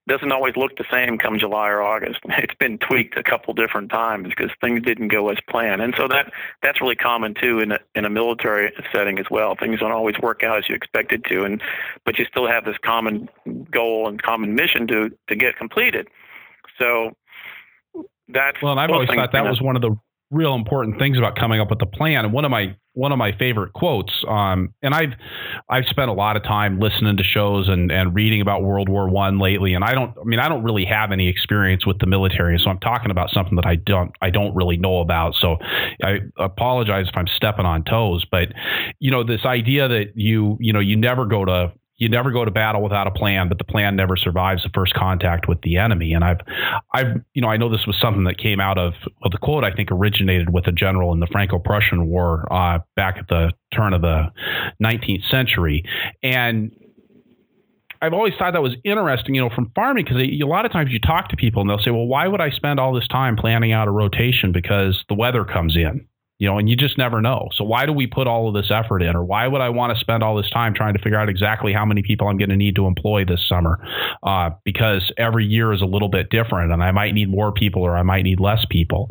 [0.08, 2.20] doesn't always look the same come July or August.
[2.44, 6.08] It's been tweaked a couple different times because things didn't go as planned, and so
[6.08, 9.54] that that's really common too in a, in a military setting as well.
[9.54, 11.62] Things don't always work out as you expected to, and
[12.04, 13.28] but you still have this common
[13.70, 16.08] goal and common mission to to get completed.
[16.78, 17.16] So
[18.28, 19.96] that's well, and I've always thought that was one of the
[20.34, 22.24] real important things about coming up with a plan.
[22.24, 25.14] And one of my one of my favorite quotes, um, and I've
[25.68, 29.08] I've spent a lot of time listening to shows and, and reading about World War
[29.08, 32.06] One lately, and I don't I mean I don't really have any experience with the
[32.06, 35.34] military, so I'm talking about something that I don't I don't really know about.
[35.36, 35.56] So
[36.02, 38.48] I apologize if I'm stepping on toes, but
[38.98, 41.72] you know this idea that you you know you never go to
[42.04, 44.92] you never go to battle without a plan, but the plan never survives the first
[44.92, 46.12] contact with the enemy.
[46.12, 46.40] And I've,
[46.92, 49.64] I've, you know, I know this was something that came out of, of the quote.
[49.64, 53.94] I think originated with a general in the Franco-Prussian War uh, back at the turn
[53.94, 54.26] of the
[54.82, 55.82] 19th century,
[56.22, 56.70] and
[58.02, 60.90] I've always thought that was interesting, you know, from farming because a lot of times
[60.92, 63.34] you talk to people and they'll say, "Well, why would I spend all this time
[63.34, 66.06] planning out a rotation because the weather comes in?"
[66.38, 67.48] You know, and you just never know.
[67.54, 69.94] So why do we put all of this effort in, or why would I want
[69.94, 72.50] to spend all this time trying to figure out exactly how many people I'm going
[72.50, 73.78] to need to employ this summer?
[74.22, 77.82] Uh, because every year is a little bit different, and I might need more people
[77.82, 79.10] or I might need less people.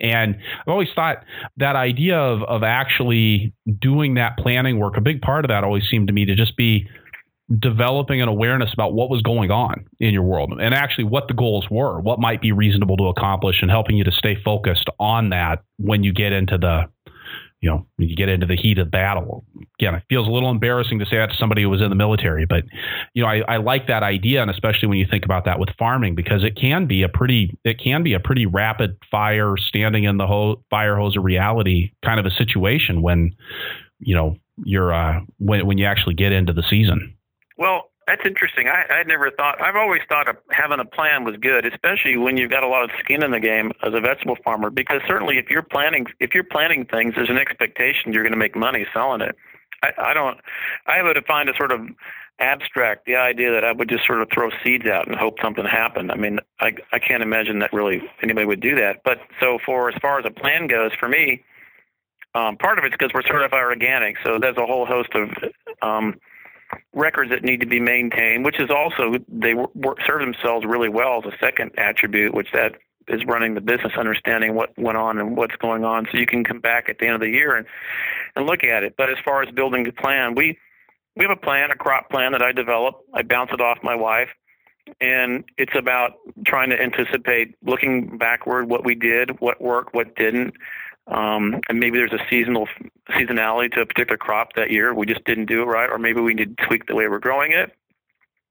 [0.00, 1.24] And I've always thought
[1.58, 5.84] that idea of of actually doing that planning work, a big part of that always
[5.90, 6.88] seemed to me to just be
[7.58, 11.34] developing an awareness about what was going on in your world and actually what the
[11.34, 15.30] goals were, what might be reasonable to accomplish, and helping you to stay focused on
[15.30, 16.88] that when you get into the
[17.62, 19.44] you know, you get into the heat of battle.
[19.78, 21.94] Again, it feels a little embarrassing to say that to somebody who was in the
[21.94, 22.64] military, but
[23.14, 25.68] you know, I, I like that idea, and especially when you think about that with
[25.78, 30.02] farming, because it can be a pretty, it can be a pretty rapid fire, standing
[30.02, 33.30] in the ho- fire hose of reality kind of a situation when,
[34.00, 37.14] you know, you're uh, when when you actually get into the season.
[37.62, 38.66] Well, that's interesting.
[38.66, 39.62] I, I never thought.
[39.62, 42.82] I've always thought of having a plan was good, especially when you've got a lot
[42.82, 44.68] of skin in the game as a vegetable farmer.
[44.68, 48.38] Because certainly, if you're planning, if you're planting things, there's an expectation you're going to
[48.38, 49.36] make money selling it.
[49.80, 50.38] I, I don't.
[50.88, 51.82] I would find a sort of
[52.40, 55.64] abstract the idea that I would just sort of throw seeds out and hope something
[55.64, 56.10] happened.
[56.10, 59.02] I mean, I I can't imagine that really anybody would do that.
[59.04, 61.44] But so for as far as a plan goes, for me,
[62.34, 65.30] um, part of it's because we're certified organic, so there's a whole host of
[65.80, 66.18] um,
[66.92, 71.22] records that need to be maintained, which is also they work, serve themselves really well
[71.24, 72.72] as a second attribute, which that
[73.08, 76.44] is running the business, understanding what went on and what's going on, so you can
[76.44, 77.66] come back at the end of the year and
[78.36, 78.94] and look at it.
[78.96, 80.58] But as far as building a plan, we
[81.16, 82.96] we have a plan, a crop plan that I develop.
[83.12, 84.28] I bounce it off my wife,
[85.00, 86.12] and it's about
[86.46, 90.54] trying to anticipate, looking backward, what we did, what worked, what didn't,
[91.08, 92.68] um, and maybe there's a seasonal
[93.10, 94.94] seasonality to a particular crop that year.
[94.94, 97.18] We just didn't do it right, or maybe we need to tweak the way we're
[97.18, 97.72] growing it.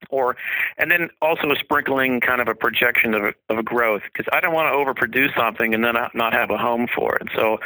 [0.09, 0.35] Or,
[0.77, 4.53] and then also a sprinkling kind of a projection of, of growth because I don't
[4.53, 7.29] want to overproduce something and then not have a home for it.
[7.35, 7.59] So,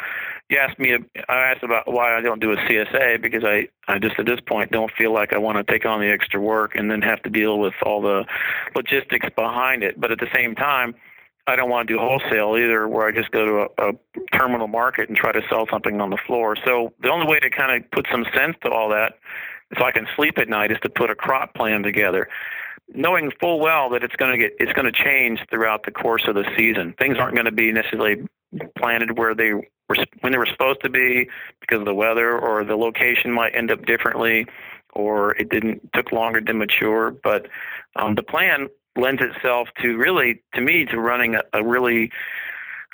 [0.49, 0.95] you asked me,
[1.27, 4.39] I asked about why I don't do a CSA because I, I just at this
[4.41, 7.23] point don't feel like I want to take on the extra work and then have
[7.23, 8.25] to deal with all the
[8.75, 9.99] logistics behind it.
[9.99, 10.93] But at the same time,
[11.47, 13.93] I don't want to do wholesale either, where I just go to a, a
[14.37, 16.55] terminal market and try to sell something on the floor.
[16.65, 19.19] So the only way to kind of put some sense to all that,
[19.77, 22.27] so I can sleep at night, is to put a crop plan together.
[22.93, 26.25] knowing full well that it's going to get it's going to change throughout the course
[26.27, 26.93] of the season.
[26.97, 28.27] Things aren't going to be necessarily
[28.77, 29.65] planted where they were
[30.21, 31.29] when they were supposed to be
[31.61, 34.45] because of the weather, or the location might end up differently,
[34.93, 37.11] or it didn't took longer to mature.
[37.11, 37.47] But
[37.95, 42.11] um, the plan lends itself to really, to me, to running a, a really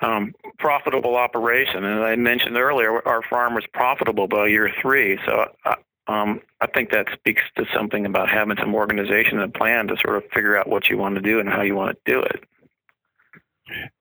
[0.02, 1.84] um, profitable operation.
[1.84, 5.20] And I mentioned earlier, our farm was profitable by year three.
[5.26, 5.76] So uh,
[6.08, 9.98] um, I think that speaks to something about having some organization and a plan to
[9.98, 12.22] sort of figure out what you want to do and how you want to do
[12.22, 12.44] it.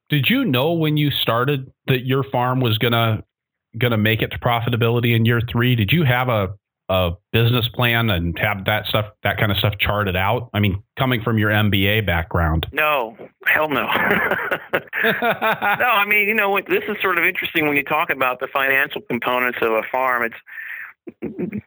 [0.08, 3.22] Did you know when you started that your farm was gonna
[3.78, 5.76] gonna make it to profitability in year three?
[5.76, 6.54] Did you have a
[6.90, 10.50] a business plan and have that stuff that kind of stuff charted out?
[10.52, 12.66] I mean, coming from your MBA background.
[12.72, 13.86] No, hell no.
[14.74, 14.80] no,
[15.22, 19.00] I mean, you know, this is sort of interesting when you talk about the financial
[19.02, 20.24] components of a farm.
[20.24, 21.62] It's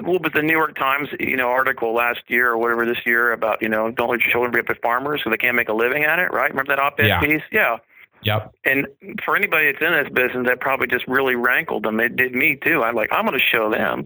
[0.00, 3.32] what was the New York Times, you know, article last year or whatever this year
[3.32, 5.68] about, you know, don't let your children be up at farmers so they can't make
[5.68, 6.50] a living at it, right?
[6.50, 7.20] Remember that op-ed yeah.
[7.20, 7.42] piece?
[7.50, 7.78] Yeah.
[8.24, 8.54] Yep.
[8.64, 8.86] And
[9.24, 11.98] for anybody that's in this business, that probably just really rankled them.
[12.00, 12.82] It did me too.
[12.82, 14.04] I'm like, I'm going to show them.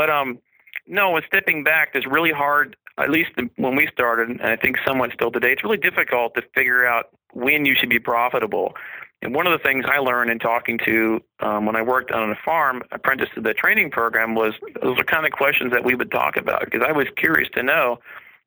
[0.00, 0.38] But um,
[0.86, 2.74] no, with stepping back, it's really hard.
[2.96, 6.42] At least when we started, and I think somewhat still today, it's really difficult to
[6.54, 8.72] figure out when you should be profitable.
[9.20, 12.30] And one of the things I learned in talking to um, when I worked on
[12.30, 15.94] a farm, apprentice to the training program, was those are kind of questions that we
[15.94, 17.98] would talk about because I was curious to know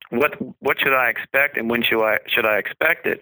[0.10, 3.22] what what should I expect and when should I should I expect it.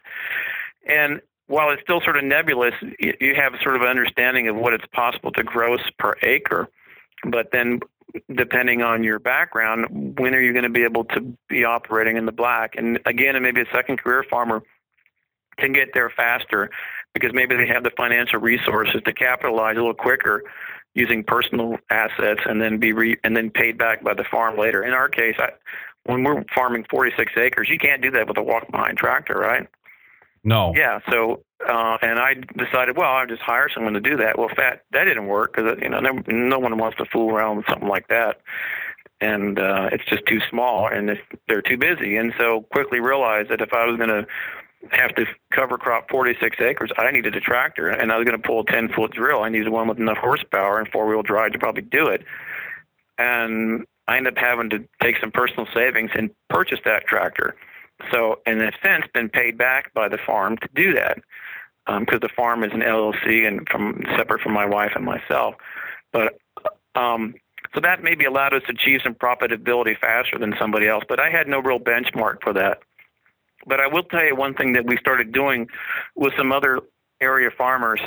[0.87, 4.71] And while it's still sort of nebulous, you have sort of an understanding of what
[4.71, 6.69] it's possible to gross per acre.
[7.23, 7.81] But then,
[8.33, 12.25] depending on your background, when are you going to be able to be operating in
[12.25, 12.75] the black?
[12.75, 14.63] And again, and maybe a second career farmer
[15.57, 16.69] can get there faster
[17.13, 20.43] because maybe they have the financial resources to capitalize a little quicker
[20.93, 24.83] using personal assets and then be re- and then paid back by the farm later.
[24.83, 25.49] In our case, I,
[26.05, 29.67] when we're farming 46 acres, you can't do that with a walk behind tractor, right?
[30.43, 30.73] No.
[30.75, 30.99] Yeah.
[31.09, 34.37] So, uh, and I decided, well, I'll just hire someone to do that.
[34.37, 37.57] Well, fat that didn't work because you know no, no one wants to fool around
[37.57, 38.41] with something like that,
[39.19, 42.17] and uh, it's just too small and they're too busy.
[42.17, 44.25] And so quickly realized that if I was going to
[44.89, 48.47] have to cover crop 46 acres, I needed a tractor, and I was going to
[48.47, 49.43] pull a 10 foot drill.
[49.43, 52.23] I needed one with enough horsepower and four wheel drive to probably do it.
[53.19, 57.55] And I ended up having to take some personal savings and purchase that tractor.
[58.11, 61.19] So, in a sense, been paid back by the farm to do that
[61.85, 65.55] because um, the farm is an LLC and from separate from my wife and myself.
[66.11, 66.37] But
[66.95, 67.35] um,
[67.73, 71.03] so that maybe allowed us to achieve some profitability faster than somebody else.
[71.07, 72.79] But I had no real benchmark for that.
[73.65, 75.67] But I will tell you one thing that we started doing
[76.15, 76.81] with some other
[77.21, 78.01] area farmers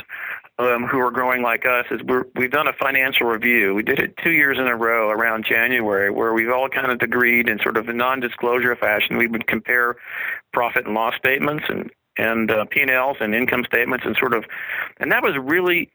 [0.57, 3.73] um, who are growing like us is we're, we've done a financial review.
[3.73, 7.01] We did it two years in a row around January, where we've all kind of
[7.01, 9.17] agreed in sort of a non-disclosure fashion.
[9.17, 9.97] We would compare
[10.53, 14.45] profit and loss statements and and uh, P&Ls and income statements and sort of,
[15.01, 15.91] and that was really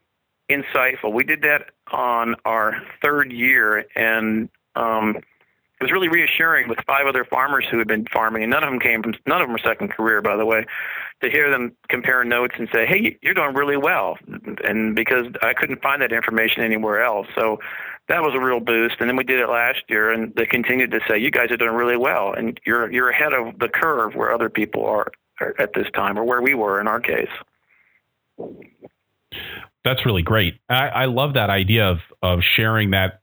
[0.51, 1.11] insightful.
[1.11, 5.17] We did that on our third year, and um,
[5.81, 8.69] it was really reassuring with five other farmers who had been farming, and none of
[8.69, 10.63] them came from none of them were second career, by the way,
[11.23, 14.15] to hear them compare notes and say, "Hey, you're doing really well,"
[14.63, 17.59] and because I couldn't find that information anywhere else, so
[18.09, 18.97] that was a real boost.
[18.99, 21.57] And then we did it last year, and they continued to say, "You guys are
[21.57, 25.11] doing really well, and you're you're ahead of the curve where other people are
[25.57, 27.31] at this time, or where we were in our case."
[29.83, 30.55] That's really great.
[30.69, 33.21] I, I love that idea of of sharing that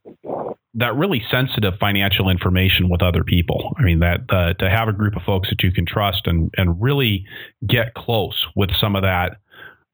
[0.75, 3.75] that really sensitive financial information with other people.
[3.79, 6.53] I mean, that uh, to have a group of folks that you can trust and
[6.57, 7.25] and really
[7.67, 9.39] get close with some of that,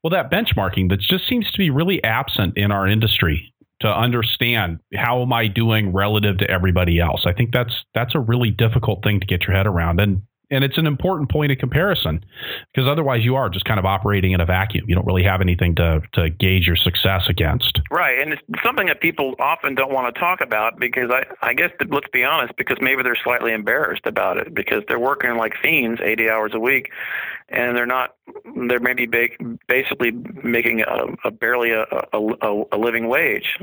[0.03, 4.79] well, that benchmarking that just seems to be really absent in our industry to understand
[4.95, 7.25] how am I doing relative to everybody else.
[7.25, 10.63] I think that's that's a really difficult thing to get your head around, and and
[10.63, 12.23] it's an important point of comparison
[12.73, 14.85] because otherwise you are just kind of operating in a vacuum.
[14.87, 17.79] You don't really have anything to, to gauge your success against.
[17.91, 18.19] Right.
[18.19, 21.71] And it's something that people often don't want to talk about because I, I guess,
[21.89, 26.01] let's be honest, because maybe they're slightly embarrassed about it because they're working like fiends
[26.01, 26.91] 80 hours a week
[27.49, 28.15] and they're not,
[28.67, 29.07] they're maybe
[29.67, 30.11] basically
[30.43, 33.57] making a, a barely a, a, a living wage.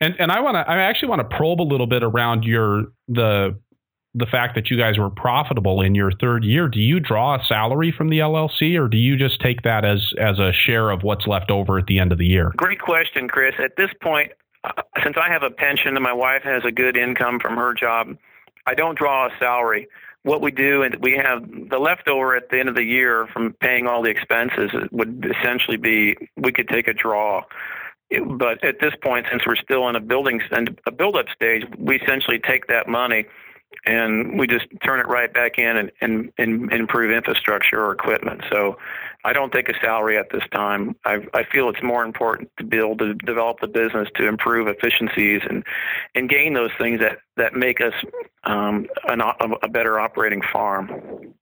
[0.00, 2.86] And and I want to I actually want to probe a little bit around your
[3.08, 3.58] the
[4.16, 7.44] the fact that you guys were profitable in your third year, do you draw a
[7.44, 11.02] salary from the LLC or do you just take that as as a share of
[11.02, 12.52] what's left over at the end of the year?
[12.56, 13.54] Great question, Chris.
[13.58, 14.32] At this point,
[14.64, 14.72] uh,
[15.04, 18.16] since I have a pension and my wife has a good income from her job,
[18.66, 19.86] I don't draw a salary.
[20.22, 23.52] What we do, and we have the leftover at the end of the year from
[23.60, 27.42] paying all the expenses, would essentially be we could take a draw
[28.24, 31.98] but at this point, since we're still in a building and a build-up stage, we
[32.00, 33.26] essentially take that money
[33.84, 38.42] and we just turn it right back in and, and, and improve infrastructure or equipment.
[38.50, 38.76] So
[39.24, 40.96] I don't take a salary at this time.
[41.04, 44.68] I, I feel it's more important to be able to develop the business to improve
[44.68, 45.64] efficiencies and,
[46.14, 47.94] and gain those things that, that make us
[48.44, 49.20] um, an,
[49.62, 51.34] a better operating farm.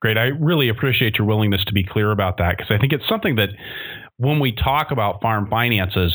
[0.00, 0.18] Great.
[0.18, 3.36] I really appreciate your willingness to be clear about that because I think it's something
[3.36, 3.50] that
[4.18, 6.14] when we talk about farm finances,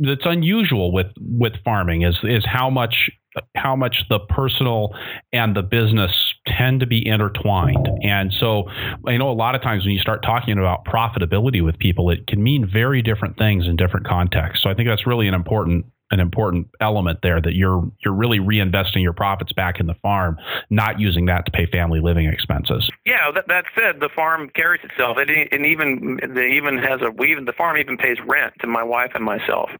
[0.00, 3.10] that's unusual with with farming is is how much
[3.54, 4.94] how much the personal
[5.32, 7.88] and the business tend to be intertwined.
[8.02, 8.64] And so
[9.06, 12.26] I know a lot of times when you start talking about profitability with people, it
[12.26, 14.64] can mean very different things in different contexts.
[14.64, 18.40] So I think that's really an important an important element there that you're you're really
[18.40, 20.36] reinvesting your profits back in the farm,
[20.68, 22.90] not using that to pay family living expenses.
[23.06, 25.18] Yeah, that, that said, the farm carries itself.
[25.18, 28.66] It, it even it even has a we even the farm even pays rent to
[28.66, 29.70] my wife and myself.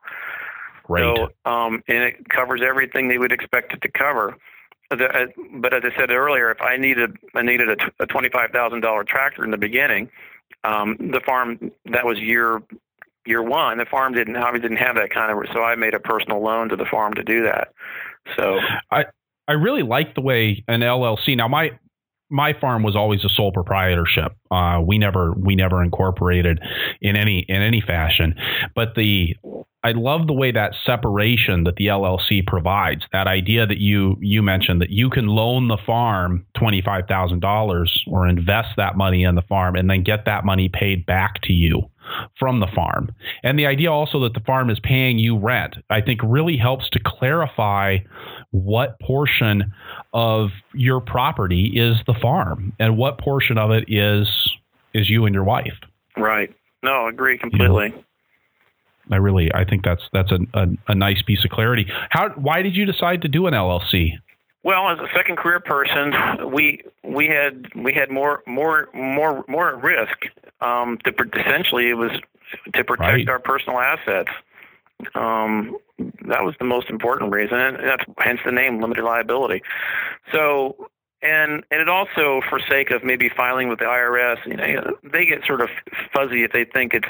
[0.85, 1.17] Great.
[1.17, 4.37] So, um, and it covers everything they would expect it to cover.
[4.91, 8.81] But as I said earlier, if I needed I needed a, a twenty five thousand
[8.81, 10.11] dollar tractor in the beginning,
[10.65, 12.61] um, the farm that was year
[13.27, 13.79] year one.
[13.79, 16.69] The farm didn't obviously didn't have that kind of, so I made a personal loan
[16.71, 17.73] to the farm to do that.
[18.37, 18.61] So
[18.91, 19.05] I
[19.49, 21.37] I really like the way an LLC.
[21.37, 21.73] Now my
[22.31, 24.33] my farm was always a sole proprietorship.
[24.51, 26.61] Uh, we never we never incorporated
[27.01, 28.35] in any in any fashion.
[28.75, 29.37] But the
[29.83, 33.03] I love the way that separation that the LLC provides.
[33.13, 37.41] That idea that you you mentioned that you can loan the farm twenty five thousand
[37.41, 41.41] dollars or invest that money in the farm and then get that money paid back
[41.43, 41.91] to you
[42.39, 43.15] from the farm.
[43.43, 46.89] And the idea also that the farm is paying you rent, I think really helps
[46.91, 47.99] to clarify
[48.51, 49.73] what portion
[50.13, 54.29] of your property is the farm and what portion of it is
[54.93, 55.75] is you and your wife.
[56.17, 56.55] Right.
[56.83, 57.95] No, I agree completely.
[59.11, 61.87] I really, I think that's that's a, a, a nice piece of clarity.
[62.11, 62.31] How?
[62.31, 64.13] Why did you decide to do an LLC?
[64.63, 66.13] Well, as a second career person,
[66.53, 70.27] we we had we had more more more more risk.
[70.61, 72.13] Um, to essentially, it was
[72.75, 73.29] to protect right.
[73.29, 74.31] our personal assets.
[75.15, 75.77] Um,
[76.27, 79.63] that was the most important reason, and that's hence the name limited liability.
[80.33, 80.91] So,
[81.23, 85.25] and and it also, for sake of maybe filing with the IRS, you know, they
[85.25, 85.71] get sort of
[86.13, 87.09] fuzzy if they think it's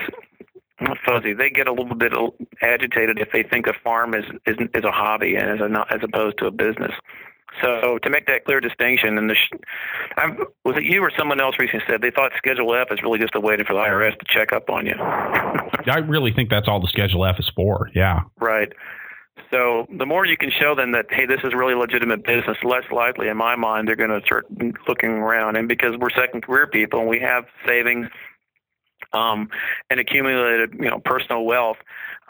[0.81, 1.33] not fuzzy.
[1.33, 2.13] They get a little bit
[2.63, 5.93] agitated if they think a farm is is, is a hobby and as a, not,
[5.93, 6.93] as opposed to a business.
[7.63, 9.51] So to make that clear distinction, and the sh-
[10.65, 13.35] was it you or someone else recently said they thought Schedule F is really just
[13.35, 14.95] a way for the IRS to check up on you.
[14.99, 17.91] I really think that's all the Schedule F is for.
[17.95, 18.21] Yeah.
[18.41, 18.73] Right.
[19.51, 22.85] So the more you can show them that hey, this is really legitimate business, less
[22.93, 24.47] likely in my mind they're going to start
[24.87, 25.57] looking around.
[25.57, 28.09] And because we're second career people and we have savings
[29.13, 29.49] um,
[29.89, 31.79] and accumulated you know personal wealth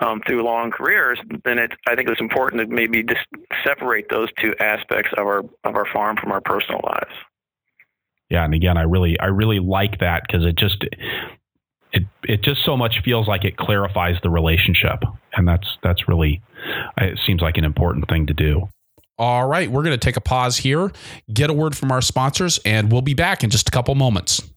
[0.01, 3.26] um, through long careers, then it I think it's important to maybe just
[3.64, 7.14] separate those two aspects of our of our farm from our personal lives.
[8.28, 10.84] Yeah, and again, I really I really like that because it just
[11.92, 15.03] it it just so much feels like it clarifies the relationship,
[15.34, 16.42] and that's that's really
[16.98, 18.68] it seems like an important thing to do.
[19.18, 20.90] All right, we're going to take a pause here,
[21.30, 24.49] get a word from our sponsors, and we'll be back in just a couple moments.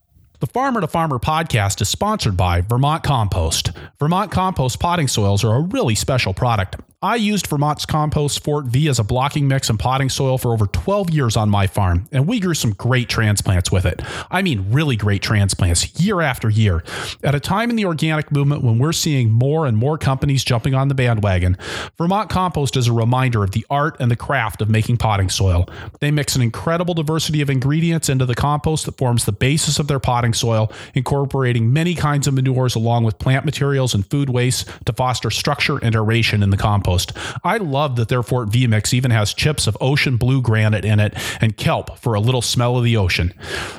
[0.44, 3.72] The Farmer to Farmer podcast is sponsored by Vermont Compost.
[3.98, 6.76] Vermont Compost potting soils are a really special product.
[7.04, 10.68] I used Vermont's Compost Fort Vee as a blocking mix and potting soil for over
[10.68, 14.02] 12 years on my farm, and we grew some great transplants with it.
[14.32, 16.82] I mean, really great transplants year after year.
[17.22, 20.76] At a time in the organic movement when we're seeing more and more companies jumping
[20.76, 21.58] on the bandwagon,
[21.98, 25.68] Vermont Compost is a reminder of the art and the craft of making potting soil.
[26.00, 29.90] They mix an incredible diversity of ingredients into the compost that forms the basis of
[29.90, 34.70] their potting soil, incorporating many kinds of manures along with plant materials and food waste
[34.86, 37.14] to foster structure and aeration in the compost compost.
[37.44, 41.00] I love that their Fort Vee mix even has chips of ocean blue granite in
[41.00, 43.34] it and kelp for a little smell of the ocean.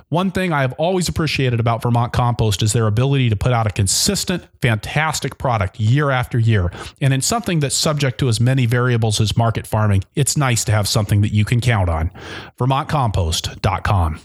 [0.08, 3.66] One thing I have always appreciated about Vermont Compost is their ability to put out
[3.66, 6.72] a consistent, fantastic product year after year.
[7.00, 10.72] And in something that's subject to as many variables as market farming, it's nice to
[10.72, 12.10] have something that you can count on.
[12.58, 14.20] VermontCompost.com.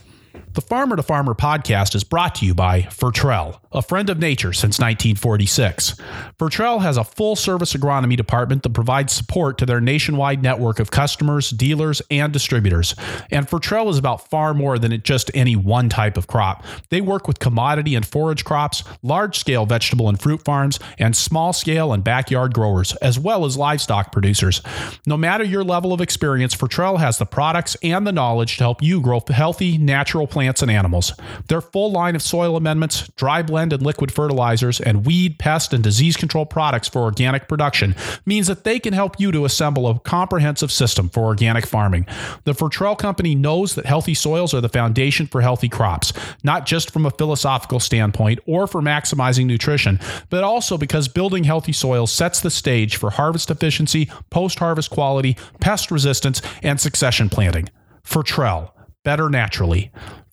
[0.52, 4.52] The Farmer to Farmer podcast is brought to you by Fertrell, a friend of nature
[4.52, 5.94] since 1946.
[6.40, 10.90] Fertrell has a full service agronomy department that provides support to their nationwide network of
[10.90, 12.96] customers, dealers, and distributors.
[13.30, 16.64] And Fertrell is about far more than just any one type of crop.
[16.88, 21.52] They work with commodity and forage crops, large scale vegetable and fruit farms, and small
[21.52, 24.62] scale and backyard growers, as well as livestock producers.
[25.06, 28.82] No matter your level of experience, Fertrell has the products and the knowledge to help
[28.82, 31.12] you grow healthy, natural plants plants and animals.
[31.48, 35.84] Their full line of soil amendments, dry blend and liquid fertilizers, and weed, pest, and
[35.84, 39.98] disease control products for organic production means that they can help you to assemble a
[40.00, 42.06] comprehensive system for organic farming.
[42.44, 46.90] The Fertrell Company knows that healthy soils are the foundation for healthy crops, not just
[46.90, 52.40] from a philosophical standpoint or for maximizing nutrition, but also because building healthy soils sets
[52.40, 57.68] the stage for harvest efficiency, post harvest quality, pest resistance, and succession planting.
[58.02, 58.70] Fertrell,
[59.04, 59.90] better naturally.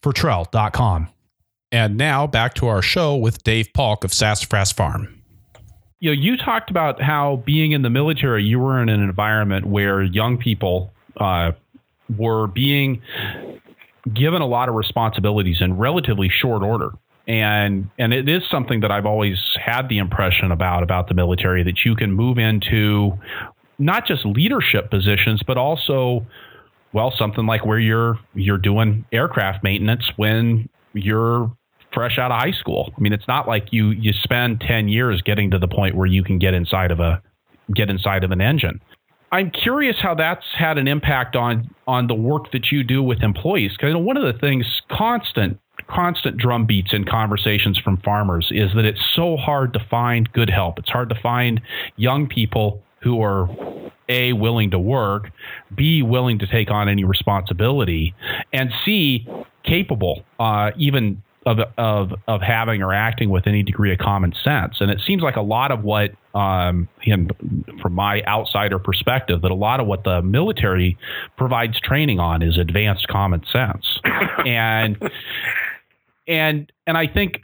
[0.08, 1.10] Fertrell.com.
[1.72, 5.22] And now back to our show with Dave Paulk of Sassafras Farm.
[6.00, 9.66] You know, you talked about how being in the military, you were in an environment
[9.66, 11.52] where young people uh,
[12.18, 13.02] were being
[14.14, 16.92] given a lot of responsibilities in relatively short order
[17.28, 21.62] and and it is something that I've always had the impression about about the military
[21.64, 23.20] that you can move into
[23.78, 26.26] not just leadership positions but also
[26.94, 31.52] well something like where you're you're doing aircraft maintenance when you're
[31.94, 32.94] fresh out of high school.
[32.98, 36.08] I mean it's not like you you spend 10 years getting to the point where
[36.08, 37.22] you can get inside of a
[37.74, 38.82] get inside of an engine.
[39.32, 43.22] I'm curious how that's had an impact on on the work that you do with
[43.22, 43.72] employees.
[43.78, 49.02] Because one of the things constant constant drumbeats in conversations from farmers is that it's
[49.16, 50.80] so hard to find good help.
[50.80, 51.62] It's hard to find
[51.96, 53.48] young people who are
[54.10, 55.32] a willing to work,
[55.76, 58.14] b willing to take on any responsibility,
[58.54, 59.28] and c
[59.64, 64.82] capable, uh, even of, of, of having or acting with any degree of common sense.
[64.82, 66.90] And it seems like a lot of what, um,
[67.82, 70.98] from my outsider perspective, that a lot of what the military
[71.38, 74.00] provides training on is advanced common sense.
[74.46, 74.98] and
[76.28, 77.42] and and I think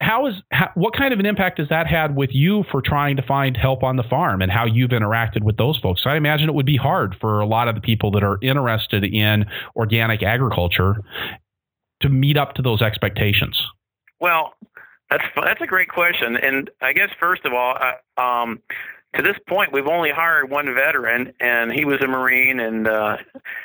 [0.00, 3.16] how is how, what kind of an impact has that had with you for trying
[3.16, 6.02] to find help on the farm and how you've interacted with those folks?
[6.06, 9.04] I imagine it would be hard for a lot of the people that are interested
[9.04, 10.96] in organic agriculture
[12.00, 13.60] to meet up to those expectations.
[14.20, 14.54] Well,
[15.10, 18.62] that's that's a great question, and I guess first of all, uh, um,
[19.16, 23.16] to this point, we've only hired one veteran, and he was a Marine, and uh,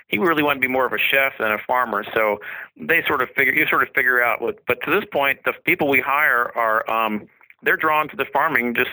[0.07, 2.03] he really wanted to be more of a chef than a farmer.
[2.13, 2.39] So
[2.77, 4.65] they sort of figure you sort of figure out what.
[4.65, 7.27] But to this point, the people we hire are um,
[7.63, 8.91] they're drawn to the farming just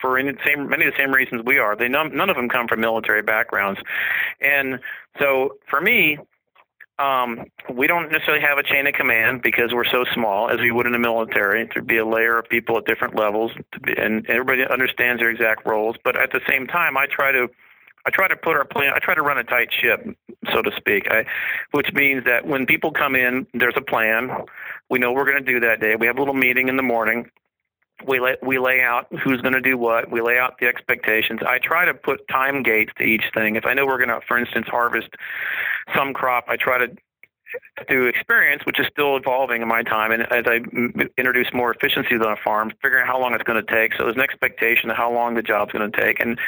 [0.00, 1.76] for any same many of the same reasons we are.
[1.76, 3.80] They none, none of them come from military backgrounds,
[4.40, 4.80] and
[5.18, 6.18] so for me,
[6.98, 10.70] um, we don't necessarily have a chain of command because we're so small, as we
[10.70, 11.68] would in the military.
[11.72, 15.66] There'd be a layer of people at different levels, be, and everybody understands their exact
[15.66, 15.96] roles.
[16.02, 17.48] But at the same time, I try to,
[18.04, 18.92] I try to put our plan.
[18.94, 20.04] I try to run a tight ship,
[20.52, 21.08] so to speak.
[21.10, 21.24] I,
[21.70, 24.30] which means that when people come in, there's a plan.
[24.90, 25.94] We know we're going to do that day.
[25.94, 27.30] We have a little meeting in the morning
[28.06, 30.10] we lay, we lay out who's going to do what.
[30.10, 31.40] We lay out the expectations.
[31.46, 33.56] I try to put time gates to each thing.
[33.56, 35.08] If I know we're going to, for instance, harvest
[35.94, 36.96] some crop, I try to
[37.88, 40.60] through experience, which is still evolving in my time, and as I
[41.16, 43.94] introduce more efficiencies on a farm, figuring out how long it's going to take.
[43.94, 46.38] So there's an expectation of how long the job's going to take, and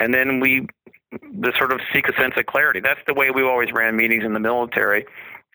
[0.00, 0.66] and then we
[1.12, 2.80] the sort of seek a sense of clarity.
[2.80, 5.06] That's the way we always ran meetings in the military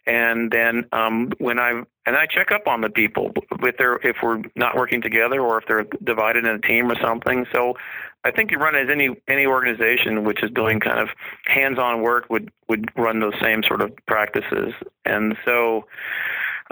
[0.07, 4.17] and then um, when I and I check up on the people if they're if
[4.23, 7.45] we're not working together or if they're divided in a team or something.
[7.51, 7.77] So
[8.23, 11.09] I think you run as any any organization which is doing kind of
[11.45, 14.73] hands-on work would would run those same sort of practices.
[15.05, 15.85] And so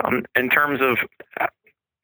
[0.04, 0.98] um, in terms of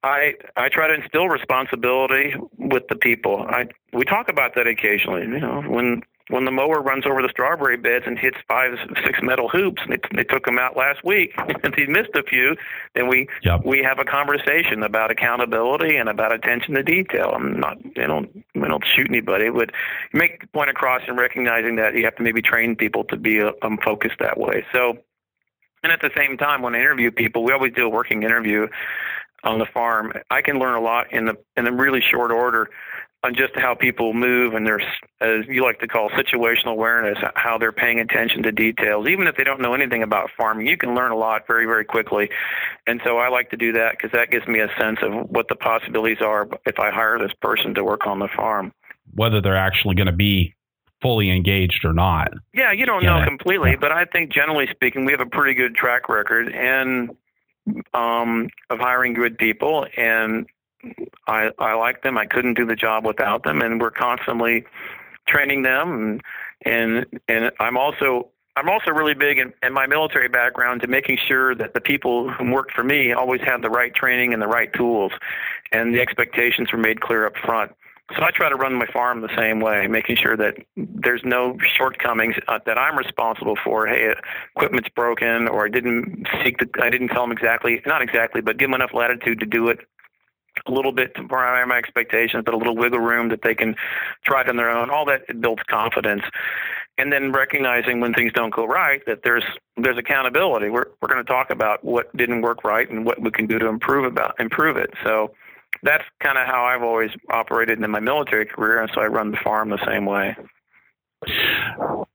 [0.03, 3.45] I I try to instill responsibility with the people.
[3.47, 5.21] I we talk about that occasionally.
[5.21, 6.01] You know, when
[6.31, 9.93] when the mower runs over the strawberry beds and hits five, six metal hoops, and
[9.93, 12.55] they, they took them out last week, and he missed a few,
[12.95, 13.65] then we yep.
[13.65, 17.31] we have a conversation about accountability and about attention to detail.
[17.35, 18.25] I'm not, you know,
[18.55, 19.71] we don't shoot anybody, but
[20.13, 23.41] make the point across and recognizing that you have to maybe train people to be
[23.41, 24.65] um, focused that way.
[24.71, 24.97] So,
[25.83, 28.67] and at the same time, when I interview people, we always do a working interview
[29.43, 30.13] on the farm.
[30.29, 32.69] I can learn a lot in the in a really short order
[33.23, 34.79] on just how people move and their,
[35.19, 39.07] as you like to call, situational awareness, how they're paying attention to details.
[39.07, 41.85] Even if they don't know anything about farming, you can learn a lot very, very
[41.85, 42.29] quickly.
[42.87, 45.47] And so I like to do that because that gives me a sense of what
[45.49, 48.73] the possibilities are if I hire this person to work on the farm.
[49.13, 50.55] Whether they're actually going to be
[51.01, 52.31] fully engaged or not.
[52.53, 53.19] Yeah, you don't yeah.
[53.19, 57.11] know completely, but I think generally speaking, we have a pretty good track record and
[57.93, 60.47] um, of hiring good people and
[61.27, 62.17] I I like them.
[62.17, 64.65] I couldn't do the job without them, and we're constantly
[65.27, 65.91] training them.
[65.91, 66.21] And
[66.65, 71.17] and and I'm also I'm also really big in, in my military background to making
[71.25, 74.47] sure that the people who work for me always have the right training and the
[74.47, 75.13] right tools,
[75.71, 77.71] and the expectations were made clear up front.
[78.17, 81.57] so I try to run my farm the same way, making sure that there's no
[81.77, 83.87] shortcomings uh, that I'm responsible for.
[83.87, 84.13] Hey,
[84.55, 88.57] equipment's broken, or I didn't seek the, I didn't tell them exactly, not exactly, but
[88.57, 89.79] give them enough latitude to do it
[90.65, 93.75] a little bit to my expectations, but a little wiggle room that they can
[94.25, 94.89] try it on their own.
[94.89, 96.23] All that builds confidence,
[96.97, 99.43] and then recognizing when things don't go right that there's
[99.77, 100.69] there's accountability.
[100.69, 103.59] We're we're going to talk about what didn't work right and what we can do
[103.59, 104.91] to improve about improve it.
[105.03, 105.33] So
[105.83, 109.31] that's kind of how I've always operated in my military career, and so I run
[109.31, 110.35] the farm the same way.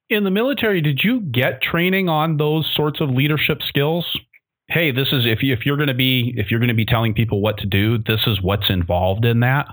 [0.09, 4.07] In the military, did you get training on those sorts of leadership skills?
[4.69, 6.87] Hey, this is if you, if you're going to be if you're going to be
[6.87, 9.69] telling people what to do, this is what's involved in that.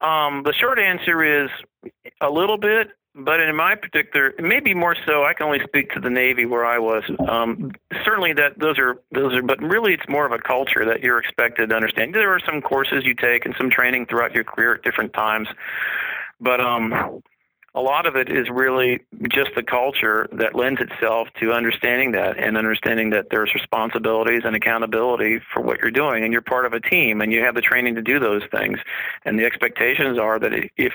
[0.00, 1.50] Um, the short answer is
[2.20, 2.88] a little bit.
[3.16, 6.66] But in my particular, maybe more so, I can only speak to the Navy where
[6.66, 7.04] I was.
[7.28, 7.70] Um,
[8.04, 11.18] certainly, that those are those are, but really, it's more of a culture that you're
[11.18, 12.12] expected to understand.
[12.12, 15.46] There are some courses you take and some training throughout your career at different times,
[16.40, 17.22] but um,
[17.74, 22.38] a lot of it is really just the culture that lends itself to understanding that
[22.38, 26.72] and understanding that there's responsibilities and accountability for what you're doing and you're part of
[26.72, 28.78] a team and you have the training to do those things
[29.24, 30.92] and the expectations are that if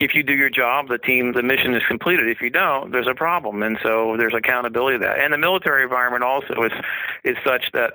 [0.00, 2.28] if you do your job, the team, the mission is completed.
[2.28, 5.18] If you don't, there's a problem, and so there's accountability to that.
[5.18, 6.72] And the military environment also is
[7.24, 7.94] is such that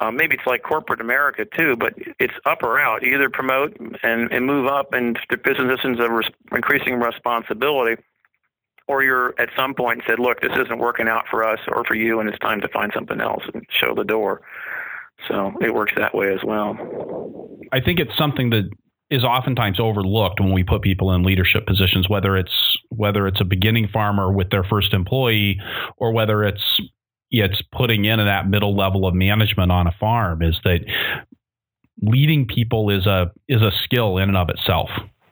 [0.00, 3.02] uh, maybe it's like corporate America too, but it's up or out.
[3.02, 8.00] You either promote and, and move up and the positions of res- increasing responsibility,
[8.88, 11.94] or you're at some point said, look, this isn't working out for us or for
[11.94, 14.42] you, and it's time to find something else and show the door.
[15.28, 16.76] So it works that way as well.
[17.72, 18.68] I think it's something that
[19.08, 23.44] is oftentimes overlooked when we put people in leadership positions whether it's whether it's a
[23.44, 25.60] beginning farmer with their first employee
[25.96, 26.80] or whether it's
[27.44, 30.80] it's putting in that middle level of management on a farm is that
[32.02, 34.90] leading people is a is a skill in and of itself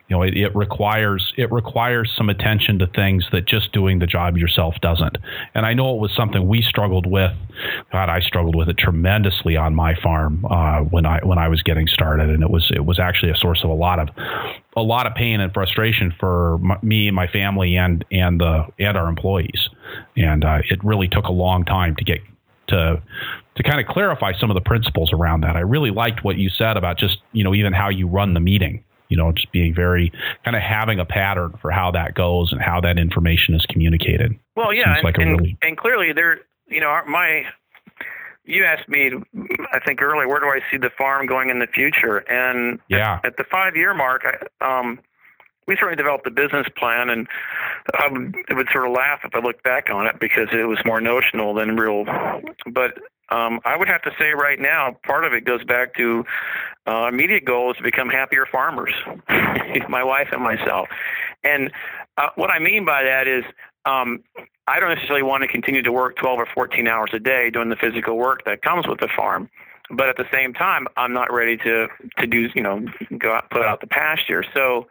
[0.09, 4.07] you know it, it, requires it requires some attention to things that just doing the
[4.07, 5.17] job yourself doesn't.
[5.55, 7.33] And i know it was something we struggled with.
[7.91, 11.63] God i struggled with it tremendously on my farm uh, when i when i was
[11.63, 12.29] getting started.
[12.29, 14.09] And it was it was actually a source of a lot of
[14.77, 18.97] a lot of pain and frustration for me and my family and and the and
[18.97, 19.71] our employees.
[20.17, 22.21] And uh, it really took a long time to get
[22.69, 23.03] to
[23.57, 25.57] to kind of clarify some of the principles around that.
[25.57, 28.41] I really liked what you said about just, you know, even how you run the
[28.41, 30.13] meeting you know, just being very
[30.45, 34.39] kind of having a pattern for how that goes and how that information is communicated.
[34.57, 35.59] Well, yeah, and, like and, really...
[35.63, 37.45] and, clearly there, you know, my
[38.47, 39.11] you asked me,
[39.73, 42.19] I think earlier, where do I see the farm going in the future?
[42.19, 44.25] And yeah, at, at the five year mark,
[44.61, 45.01] I, um,
[45.67, 47.27] we certainly developed a business plan, and
[47.99, 50.69] I would, I would sort of laugh if I look back on it because it
[50.69, 52.05] was more notional than real.
[52.71, 52.99] But
[53.31, 56.25] um, I would have to say right now, part of it goes back to
[56.87, 58.93] uh, immediate goal is to become happier farmers,
[59.89, 60.89] my wife and myself.
[61.43, 61.71] And
[62.17, 63.45] uh, what I mean by that is
[63.85, 64.23] um,
[64.67, 67.69] I don't necessarily want to continue to work 12 or 14 hours a day doing
[67.69, 69.51] the physical work that comes with the farm.
[69.91, 72.87] But at the same time, I'm not ready to to do you know
[73.19, 74.43] go out put out the pasture.
[74.55, 74.89] So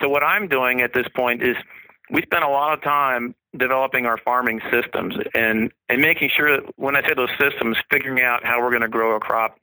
[0.00, 1.56] so what I'm doing at this point is
[2.10, 6.72] we spend a lot of time developing our farming systems and and making sure that
[6.76, 9.58] when I say those systems, figuring out how we're going to grow a crop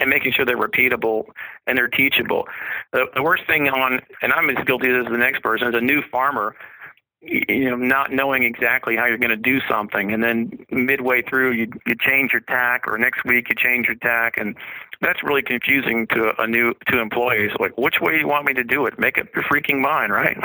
[0.00, 1.24] and making sure they're repeatable
[1.66, 2.46] and they're teachable.
[2.92, 5.80] The, the worst thing on, and I'm as guilty as the next person, as a
[5.80, 6.54] new farmer,
[7.22, 11.52] you know, not knowing exactly how you're going to do something, and then midway through
[11.52, 14.54] you you change your tack, or next week you change your tack, and
[15.00, 17.50] that's really confusing to a new to employees.
[17.58, 18.98] Like, which way do you want me to do it?
[18.98, 20.36] Make up your freaking mind, right?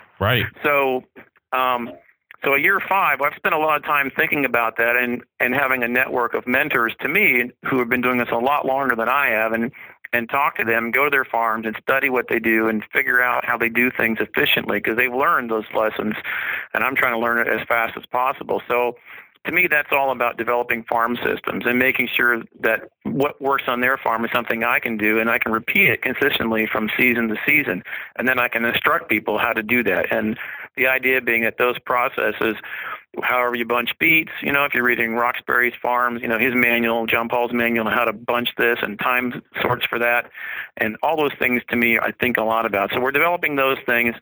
[0.20, 0.44] right.
[0.62, 1.04] So,
[1.52, 1.90] um,
[2.44, 5.54] so a year five, I've spent a lot of time thinking about that and, and
[5.54, 8.96] having a network of mentors to me who have been doing this a lot longer
[8.96, 9.70] than I have and,
[10.12, 13.22] and talk to them, go to their farms and study what they do and figure
[13.22, 16.14] out how they do things efficiently because they've learned those lessons
[16.72, 18.62] and I'm trying to learn it as fast as possible.
[18.66, 18.96] So
[19.44, 23.80] to me, that's all about developing farm systems and making sure that what works on
[23.80, 27.28] their farm is something I can do and I can repeat it consistently from season
[27.28, 27.82] to season.
[28.16, 30.12] And then I can instruct people how to do that.
[30.12, 30.38] And
[30.76, 32.56] the idea being that those processes,
[33.22, 37.06] however you bunch beats, you know, if you're reading Roxbury's Farms, you know, his manual,
[37.06, 40.30] Jean-Paul's manual on how to bunch this and time sorts for that.
[40.76, 42.90] And all those things to me, I think a lot about.
[42.92, 44.14] So we're developing those things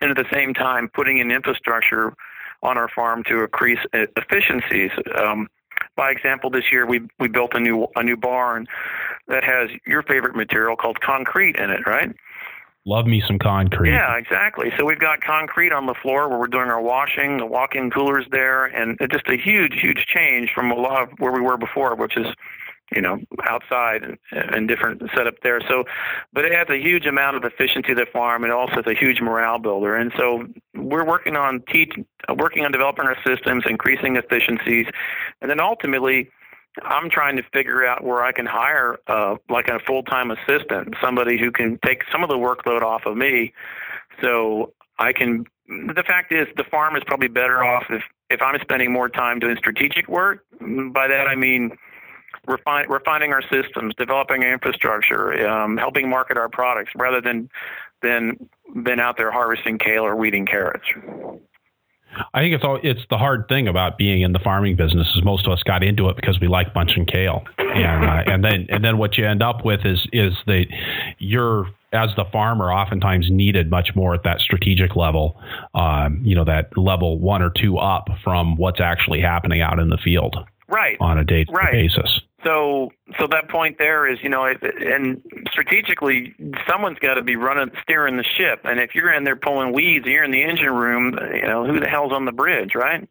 [0.00, 2.14] and at the same time putting in infrastructure
[2.62, 4.90] on our farm to increase efficiencies.
[5.16, 5.48] Um,
[5.96, 8.66] by example, this year we we built a new a new barn
[9.28, 12.14] that has your favorite material called concrete in it, right?
[12.84, 13.90] Love me some concrete.
[13.90, 14.72] Yeah, exactly.
[14.76, 18.26] So we've got concrete on the floor where we're doing our washing, the walk-in coolers
[18.32, 21.56] there, and it's just a huge, huge change from a lot of where we were
[21.56, 22.26] before, which is
[22.94, 25.60] you know, outside and, and different setup there.
[25.66, 25.84] So,
[26.32, 28.94] but it has a huge amount of efficiency to the farm, and also it's a
[28.94, 29.96] huge morale builder.
[29.96, 31.94] And so, we're working on teach,
[32.36, 34.86] working on developing our systems, increasing efficiencies,
[35.40, 36.30] and then ultimately.
[36.82, 41.38] I'm trying to figure out where I can hire uh, like a full-time assistant, somebody
[41.38, 43.52] who can take some of the workload off of me,
[44.20, 45.44] so I can.
[45.68, 49.38] The fact is, the farm is probably better off if if I'm spending more time
[49.38, 50.44] doing strategic work.
[50.60, 51.76] By that I mean
[52.46, 57.50] refine, refining our systems, developing our infrastructure, um, helping market our products, rather than
[58.02, 58.48] than
[58.82, 60.86] been out there harvesting kale or weeding carrots.
[62.34, 65.24] I think it's all it's the hard thing about being in the farming business is
[65.24, 68.66] most of us got into it because we like bunching kale, and uh, and then
[68.68, 70.66] and then what you end up with is is that
[71.18, 75.40] you're as the farmer oftentimes needed much more at that strategic level,
[75.74, 79.88] um, you know that level one or two up from what's actually happening out in
[79.88, 80.36] the field,
[80.68, 82.20] right, on a day to day basis.
[82.44, 86.34] So, so that point there is, you know, and strategically,
[86.68, 88.60] someone's got to be running, steering the ship.
[88.64, 91.16] And if you're in there pulling weeds, you're in the engine room.
[91.34, 93.08] You know, who the hell's on the bridge, right?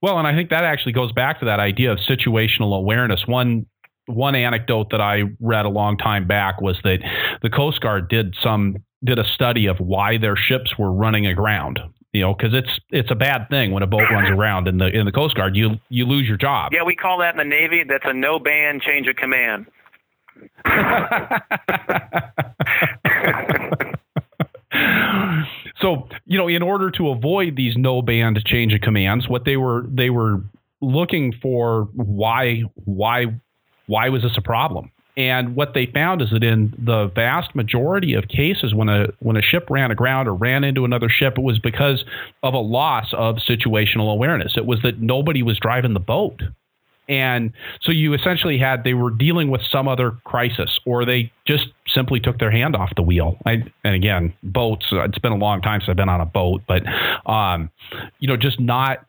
[0.00, 3.26] Well, and I think that actually goes back to that idea of situational awareness.
[3.26, 3.66] One
[4.06, 6.98] one anecdote that I read a long time back was that
[7.42, 11.80] the Coast Guard did some did a study of why their ships were running aground
[12.12, 14.86] you know, because it's it's a bad thing when a boat runs around in the
[14.86, 15.56] in the Coast Guard.
[15.56, 16.72] You you lose your job.
[16.72, 17.84] Yeah, we call that in the Navy.
[17.84, 19.66] That's a no ban change of command.
[25.80, 29.56] so you know, in order to avoid these no band change of commands, what they
[29.56, 30.42] were they were
[30.82, 33.26] looking for why why
[33.86, 34.90] why was this a problem?
[35.16, 39.36] And what they found is that in the vast majority of cases, when a when
[39.36, 42.04] a ship ran aground or ran into another ship, it was because
[42.42, 44.54] of a loss of situational awareness.
[44.56, 46.42] It was that nobody was driving the boat,
[47.10, 47.52] and
[47.82, 52.18] so you essentially had they were dealing with some other crisis, or they just simply
[52.18, 53.36] took their hand off the wheel.
[53.44, 54.86] I, and again, boats.
[54.92, 56.84] It's been a long time since I've been on a boat, but
[57.30, 57.68] um,
[58.18, 59.04] you know, just not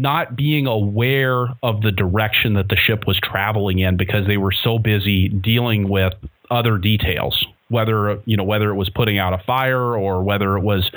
[0.00, 4.52] not being aware of the direction that the ship was traveling in because they were
[4.52, 6.14] so busy dealing with
[6.50, 10.62] other details whether you know whether it was putting out a fire or whether it
[10.62, 10.90] was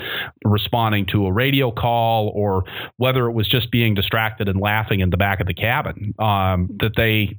[0.43, 2.63] responding to a radio call or
[2.97, 6.69] whether it was just being distracted and laughing in the back of the cabin um,
[6.79, 7.37] that they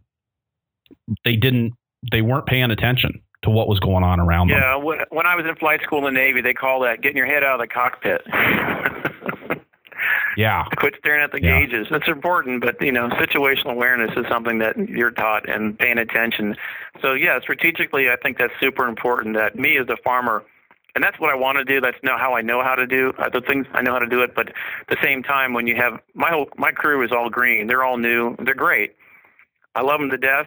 [1.25, 1.75] they didn't
[2.11, 4.59] they weren't paying attention to what was going on around them.
[4.59, 7.27] Yeah, when I was in flight school in the Navy, they call that getting your
[7.27, 8.23] head out of the cockpit.
[10.39, 10.67] Yeah.
[10.77, 11.59] Quit staring at the yeah.
[11.59, 11.89] gauges.
[11.91, 16.57] It's important, but you know, situational awareness is something that you're taught and paying attention.
[17.03, 19.35] So yeah, strategically, I think that's super important.
[19.35, 20.45] That me as a farmer,
[20.95, 21.81] and that's what I want to do.
[21.81, 23.67] That's know how I know how to do uh, the things.
[23.73, 24.37] I know how to do it.
[24.37, 24.55] But at
[24.89, 27.67] the same time, when you have my whole my crew is all green.
[27.67, 28.37] They're all new.
[28.39, 28.95] They're great.
[29.75, 30.47] I love them to death.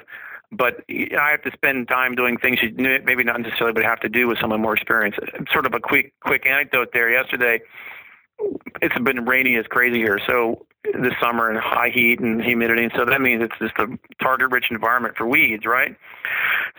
[0.54, 4.10] But I have to spend time doing things you maybe not necessarily, but have to
[4.10, 5.20] do with someone more experienced.
[5.52, 7.10] Sort of a quick quick anecdote there.
[7.10, 7.60] Yesterday,
[8.82, 10.20] it's been rainy as crazy here.
[10.26, 12.84] So this summer and high heat and humidity.
[12.86, 15.96] And so that means it's just a target rich environment for weeds, right?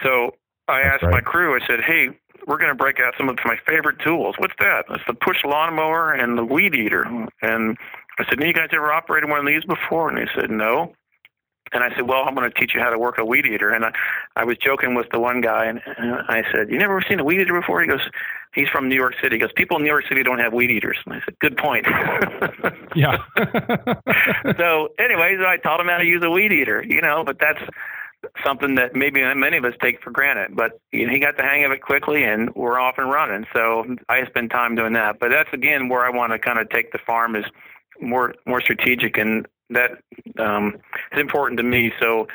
[0.03, 0.35] So
[0.69, 1.13] I asked right.
[1.13, 2.09] my crew, I said, hey,
[2.47, 4.35] we're going to break out some of my favorite tools.
[4.39, 4.85] What's that?
[4.91, 7.03] It's the push lawnmower and the weed eater.
[7.41, 7.77] And
[8.19, 10.09] I said, have you guys ever operated one of these before?
[10.09, 10.93] And they said, no.
[11.73, 13.71] And I said, well, I'm going to teach you how to work a weed eater.
[13.71, 13.93] And I,
[14.37, 17.25] I was joking with the one guy, and, and I said, you never seen a
[17.25, 17.81] weed eater before?
[17.81, 18.09] He goes,
[18.55, 19.37] he's from New York City.
[19.37, 20.99] He goes, people in New York City don't have weed eaters.
[21.07, 21.87] And I said, good point.
[22.95, 23.17] yeah.
[24.57, 27.61] so anyways, I taught him how to use a weed eater, you know, but that's
[28.45, 30.55] something that maybe many of us take for granted.
[30.57, 33.47] But you know, he got the hang of it quickly, and we're off and running.
[33.53, 35.19] So I spend time doing that.
[35.19, 37.45] But that's again where I want to kind of take the farm is
[38.01, 39.93] more more strategic and that
[40.39, 40.77] um,
[41.13, 41.93] is important to me.
[42.01, 42.29] So,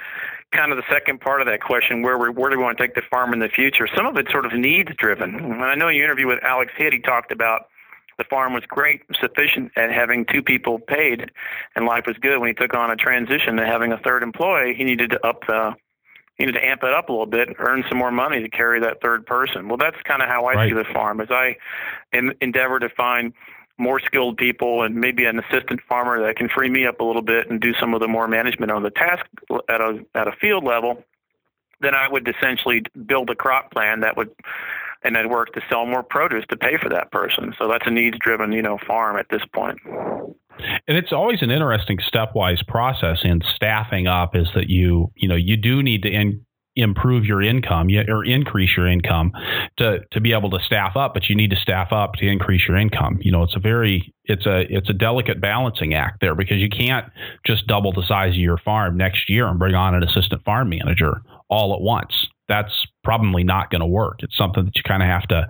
[0.52, 2.84] kind of the second part of that question, where we, where do we want to
[2.84, 3.88] take the farm in the future?
[3.96, 5.62] Some of it's sort of needs driven.
[5.62, 6.94] I know in your interview with Alex Hitt.
[6.94, 7.68] He talked about
[8.18, 11.32] the farm was great, sufficient at having two people paid,
[11.76, 12.40] and life was good.
[12.40, 15.46] When he took on a transition to having a third employee, he needed to up
[15.48, 15.76] the
[16.38, 18.80] he needed to amp it up a little bit, earn some more money to carry
[18.80, 19.68] that third person.
[19.68, 20.70] Well, that's kind of how I right.
[20.70, 21.58] see the farm as I
[22.14, 23.34] endeavor to find
[23.78, 27.22] more skilled people and maybe an assistant farmer that can free me up a little
[27.22, 29.26] bit and do some of the more management on the task
[29.70, 31.04] at a at a field level,
[31.82, 34.32] then I would essentially build a crop plan that would
[35.04, 37.54] and I'd work to sell more produce to pay for that person.
[37.58, 39.80] So that's a needs driven, you know, farm at this point.
[40.88, 45.36] And it's always an interesting stepwise process in staffing up is that you, you know,
[45.36, 46.46] you do need to in,
[46.78, 49.32] improve your income or increase your income
[49.78, 52.68] to to be able to staff up but you need to staff up to increase
[52.68, 53.18] your income.
[53.22, 56.70] You know it's a very it's a it's a delicate balancing act there because you
[56.70, 57.12] can't
[57.46, 60.70] just double the size of your farm next year and bring on an assistant farm
[60.70, 62.28] manager all at once.
[62.48, 64.22] That's probably not going to work.
[64.22, 65.48] It's something that you kind of have to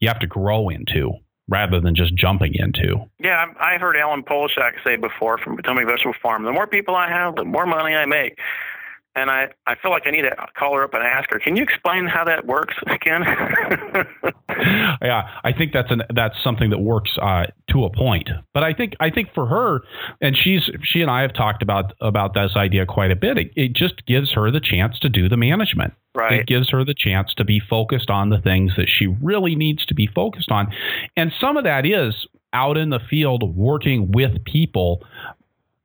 [0.00, 1.12] you have to grow into
[1.48, 2.96] rather than just jumping into.
[3.18, 7.10] Yeah, I heard Ellen Polishuk say before from Potomac Vegetable Farm, the more people I
[7.10, 8.38] have, the more money I make
[9.16, 11.38] and I, I feel like I need to call her up and ask her.
[11.38, 13.22] Can you explain how that works again?
[15.02, 18.28] yeah, I think that's an that's something that works uh, to a point.
[18.52, 19.80] But I think I think for her,
[20.20, 23.38] and she's she and I have talked about about this idea quite a bit.
[23.38, 25.94] It, it just gives her the chance to do the management.
[26.16, 26.40] Right.
[26.40, 29.84] It gives her the chance to be focused on the things that she really needs
[29.86, 30.72] to be focused on,
[31.16, 35.04] and some of that is out in the field working with people,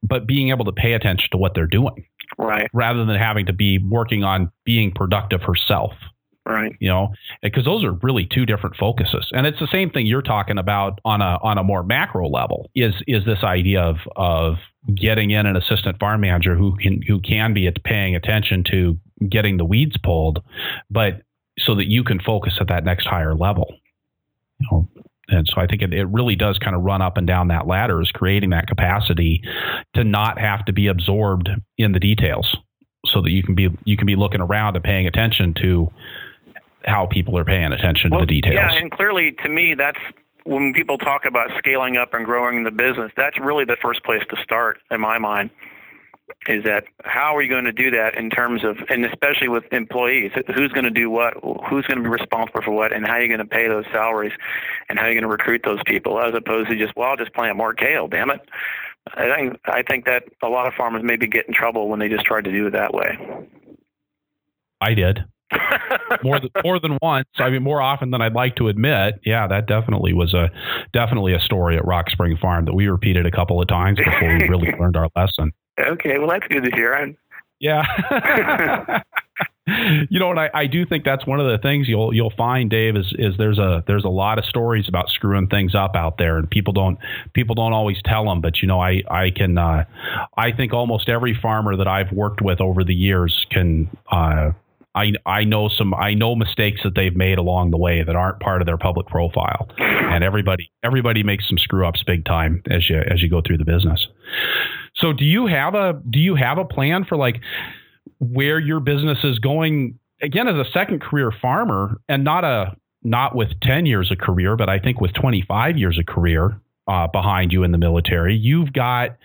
[0.04, 2.06] but being able to pay attention to what they're doing.
[2.38, 2.70] Right.
[2.74, 5.94] Rather than having to be working on being productive herself.
[6.46, 6.76] Right.
[6.80, 9.30] You know because those are really two different focuses.
[9.34, 12.72] And it's the same thing you're talking about on a on a more macro level
[12.74, 14.56] is is this idea of of
[14.96, 18.98] getting in an assistant farm manager who can who can be paying attention to
[19.30, 20.42] getting the weeds pulled
[20.90, 21.22] but
[21.60, 23.76] so that you can focus at that next higher level.
[24.60, 24.90] You know
[25.32, 27.68] and so I think it, it really does kind of run up and down that
[27.68, 29.42] ladder is creating that capacity
[29.94, 32.56] to not have to be absorbed in the details
[33.06, 35.92] so that you can be you can be looking around and paying attention to
[36.86, 38.56] how people are paying attention well, to the details.
[38.56, 40.00] Yeah, and clearly to me that's
[40.44, 44.24] when people talk about scaling up and growing the business, that's really the first place
[44.30, 45.50] to start in my mind
[46.48, 49.64] is that how are you going to do that in terms of, and especially with
[49.72, 51.34] employees, who's going to do what,
[51.70, 53.86] who's going to be responsible for what, and how are you going to pay those
[53.92, 54.34] salaries,
[54.90, 57.18] and how are you going to recruit those people, as opposed to just, well, I'll
[57.18, 58.42] just plant more kale, damn it.
[59.14, 62.10] I think I think that a lot of farmers maybe get in trouble when they
[62.10, 63.18] just try to do it that way.
[64.82, 65.26] I did.
[66.24, 67.28] more than more than once.
[67.38, 69.20] I mean, more often than I'd like to admit.
[69.26, 70.52] Yeah, that definitely was a
[70.94, 74.38] definitely a story at Rock Spring Farm that we repeated a couple of times before
[74.38, 75.52] we really learned our lesson.
[75.80, 76.94] Okay, well that's good to hear.
[76.94, 77.18] I'm...
[77.60, 77.84] Yeah.
[80.10, 82.70] you know, and I, I do think that's one of the things you'll you'll find,
[82.70, 86.18] Dave, is is there's a there's a lot of stories about screwing things up out
[86.18, 86.98] there, and people don't
[87.34, 88.42] people don't always tell them.
[88.42, 89.86] But you know, I I can uh,
[90.38, 93.90] I think almost every farmer that I've worked with over the years can.
[94.12, 94.52] Uh,
[94.96, 98.40] I, I know some I know mistakes that they've made along the way that aren't
[98.40, 102.90] part of their public profile, and everybody everybody makes some screw ups big time as
[102.90, 104.08] you as you go through the business.
[105.00, 107.42] So do you have a do you have a plan for like
[108.20, 113.36] where your business is going again as a second career farmer and not a not
[113.36, 117.54] with 10 years of career, but I think with 25 years of career uh, behind
[117.54, 119.18] you in the military, you've got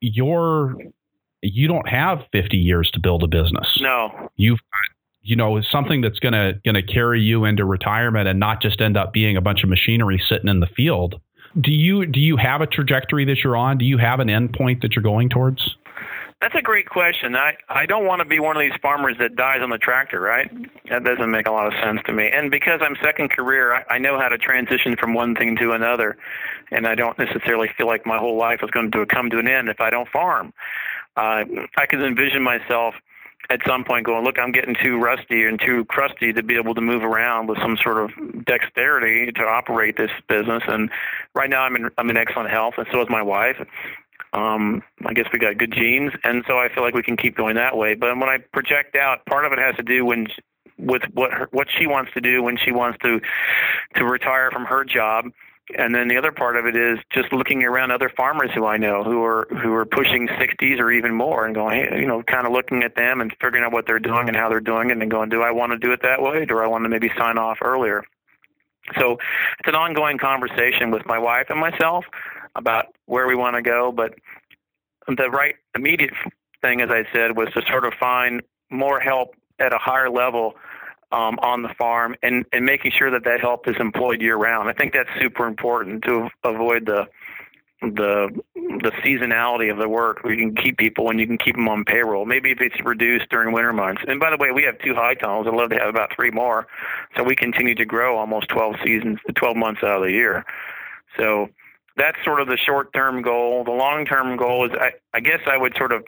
[0.00, 0.76] your
[1.42, 3.78] you don't have 50 years to build a business.
[3.80, 4.30] No.
[4.36, 8.38] You've got you know something that's going to going to carry you into retirement and
[8.38, 11.20] not just end up being a bunch of machinery sitting in the field
[11.60, 13.78] do you do you have a trajectory that you're on?
[13.78, 15.76] Do you have an endpoint that you're going towards?
[16.40, 17.36] That's a great question.
[17.36, 20.20] I, I don't want to be one of these farmers that dies on the tractor,
[20.20, 20.50] right?
[20.90, 22.28] That doesn't make a lot of sense to me.
[22.28, 25.72] And because I'm second career, I, I know how to transition from one thing to
[25.72, 26.18] another.
[26.70, 29.48] And I don't necessarily feel like my whole life is going to come to an
[29.48, 30.52] end if I don't farm.
[31.16, 31.44] Uh,
[31.78, 32.94] I can envision myself–
[33.50, 36.74] at some point going, look, I'm getting too rusty and too crusty to be able
[36.74, 40.62] to move around with some sort of dexterity to operate this business.
[40.66, 40.90] And
[41.34, 43.56] right now, I'm in I'm in excellent health, and so is my wife.
[44.32, 47.36] Um, I guess we got good genes, and so I feel like we can keep
[47.36, 47.94] going that way.
[47.94, 50.26] But when I project out, part of it has to do when
[50.76, 53.20] with what her, what she wants to do when she wants to
[53.96, 55.26] to retire from her job
[55.76, 58.76] and then the other part of it is just looking around other farmers who I
[58.76, 62.22] know who are who are pushing 60s or even more, and going, hey, you know,
[62.22, 64.90] kind of looking at them and figuring out what they're doing and how they're doing
[64.90, 66.44] it, and then going, do I want to do it that way?
[66.44, 68.04] Do I want to maybe sign off earlier?
[68.98, 69.12] So
[69.58, 72.04] it's an ongoing conversation with my wife and myself
[72.54, 74.14] about where we want to go, but
[75.08, 76.12] the right immediate
[76.60, 80.56] thing, as I said, was to sort of find more help at a higher level
[81.12, 84.68] um, on the farm and, and making sure that that help is employed year round.
[84.68, 87.08] I think that's super important to avoid the
[87.80, 91.68] the the seasonality of the work you can keep people and you can keep them
[91.68, 92.24] on payroll.
[92.24, 94.02] Maybe if it's reduced during winter months.
[94.06, 95.46] And by the way, we have two high tunnels.
[95.46, 96.66] I'd love to have about three more.
[97.16, 100.46] So we continue to grow almost 12 seasons, 12 months out of the year.
[101.18, 101.50] So
[101.96, 103.64] that's sort of the short-term goal.
[103.64, 106.04] The long-term goal is, I, I guess I would sort of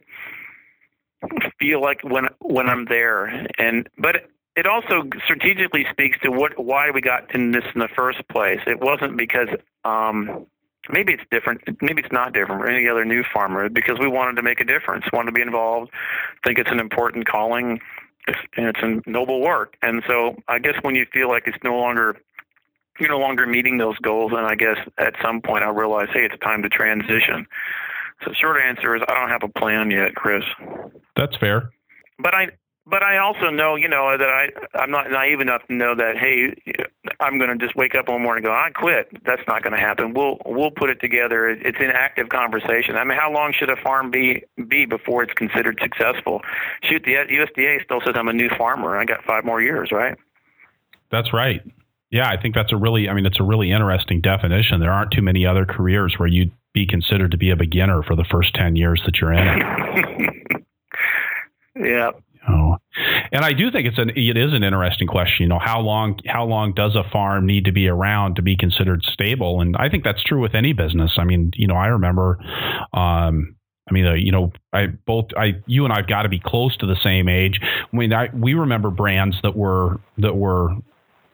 [1.58, 6.90] feel like when when I'm there, and but it also strategically speaks to what why
[6.90, 8.60] we got in this in the first place.
[8.66, 9.48] It wasn't because
[9.84, 10.46] um,
[10.88, 11.60] maybe it's different.
[11.82, 14.64] Maybe it's not different for any other new farmer because we wanted to make a
[14.64, 15.90] difference, wanted to be involved.
[16.42, 17.80] think it's an important calling,
[18.26, 19.76] and it's a noble work.
[19.82, 22.16] And so I guess when you feel like it's no longer
[22.98, 26.24] you're no longer meeting those goals, and I guess at some point I realize, hey,
[26.24, 27.46] it's time to transition.
[28.24, 30.44] So short answer is I don't have a plan yet, Chris.
[31.14, 31.72] That's fair.
[32.18, 32.48] But I
[32.86, 36.16] but I also know, you know, that I I'm not naive enough to know that
[36.16, 36.54] hey,
[37.20, 39.08] I'm going to just wake up one morning and go, I quit.
[39.24, 40.14] That's not going to happen.
[40.14, 41.48] We'll we'll put it together.
[41.48, 42.96] It's an active conversation.
[42.96, 46.42] I mean, how long should a farm be be before it's considered successful?
[46.82, 48.96] Shoot, the USDA still says I'm a new farmer.
[48.96, 50.16] I got five more years, right?
[51.10, 51.62] That's right.
[52.10, 54.80] Yeah, I think that's a really, I mean, it's a really interesting definition.
[54.80, 58.14] There aren't too many other careers where you'd be considered to be a beginner for
[58.14, 60.64] the first 10 years that you're in it.
[61.76, 62.10] yeah.
[62.48, 62.76] Oh,
[63.32, 65.44] and I do think it's an it is an interesting question.
[65.44, 68.56] You know, how long how long does a farm need to be around to be
[68.56, 69.60] considered stable?
[69.60, 71.12] And I think that's true with any business.
[71.18, 72.38] I mean, you know, I remember,
[72.92, 73.56] um,
[73.88, 76.76] I mean, uh, you know, I both I you and I've got to be close
[76.78, 77.60] to the same age.
[77.62, 80.76] I mean, I, we remember brands that were that were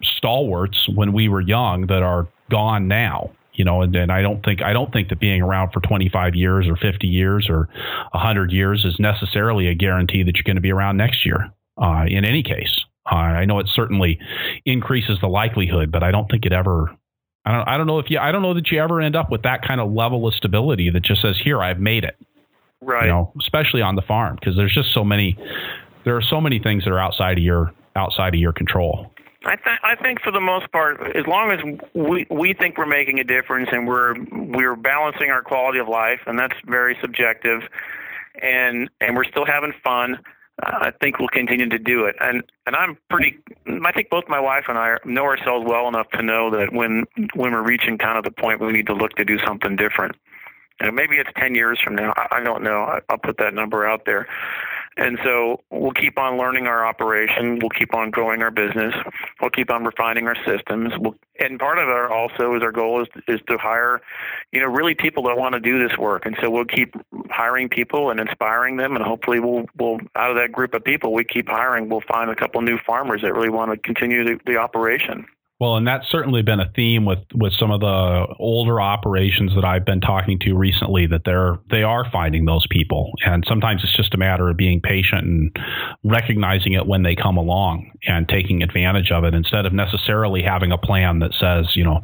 [0.03, 4.45] stalwarts when we were young that are gone now you know and, and i don't
[4.45, 7.69] think i don't think that being around for 25 years or 50 years or
[8.13, 12.05] 100 years is necessarily a guarantee that you're going to be around next year uh,
[12.07, 12.81] in any case.
[13.11, 14.19] Uh, i know it certainly
[14.65, 16.91] increases the likelihood but i don't think it ever
[17.45, 19.31] I don't, I don't know if you I don't know that you ever end up
[19.31, 22.17] with that kind of level of stability that just says here I've made it.
[22.81, 23.07] Right.
[23.07, 25.37] You know especially on the farm because there's just so many
[26.05, 29.12] there are so many things that are outside of your outside of your control
[29.45, 31.61] I, th- I think for the most part, as long as
[31.95, 36.21] we we think we're making a difference and we're we're balancing our quality of life,
[36.27, 37.63] and that's very subjective,
[38.41, 40.19] and and we're still having fun.
[40.63, 43.39] Uh, I think we'll continue to do it, and and I'm pretty.
[43.67, 47.05] I think both my wife and I know ourselves well enough to know that when
[47.35, 50.15] when we're reaching kind of the point we need to look to do something different,
[50.79, 52.13] and maybe it's ten years from now.
[52.17, 52.83] I, I don't know.
[52.83, 54.29] I, I'll put that number out there.
[54.97, 57.59] And so we'll keep on learning our operation.
[57.61, 58.95] We'll keep on growing our business.
[59.41, 60.93] We'll keep on refining our systems.
[60.99, 64.03] We'll, and part of our also is our goal is is to hire,
[64.53, 66.27] you know, really people that want to do this work.
[66.27, 66.95] And so we'll keep
[67.31, 71.13] hiring people and inspiring them, and hopefully we'll we'll out of that group of people
[71.13, 74.39] we keep hiring, we'll find a couple new farmers that really want to continue the,
[74.45, 75.27] the operation.
[75.63, 79.65] Well, and that's certainly been a theme with with some of the older operations that
[79.65, 83.97] I've been talking to recently that they're they are finding those people, and sometimes it's
[83.97, 85.57] just a matter of being patient and
[86.03, 90.73] recognizing it when they come along and taking advantage of it instead of necessarily having
[90.73, 92.01] a plan that says, you know,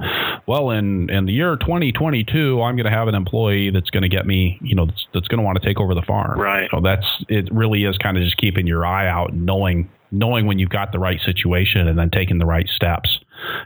[0.47, 4.09] well, in in the year 2022, I'm going to have an employee that's going to
[4.09, 6.39] get me, you know, that's, that's going to want to take over the farm.
[6.39, 6.71] Right.
[6.71, 7.53] So that's it.
[7.53, 10.93] Really is kind of just keeping your eye out, and knowing knowing when you've got
[10.93, 13.19] the right situation, and then taking the right steps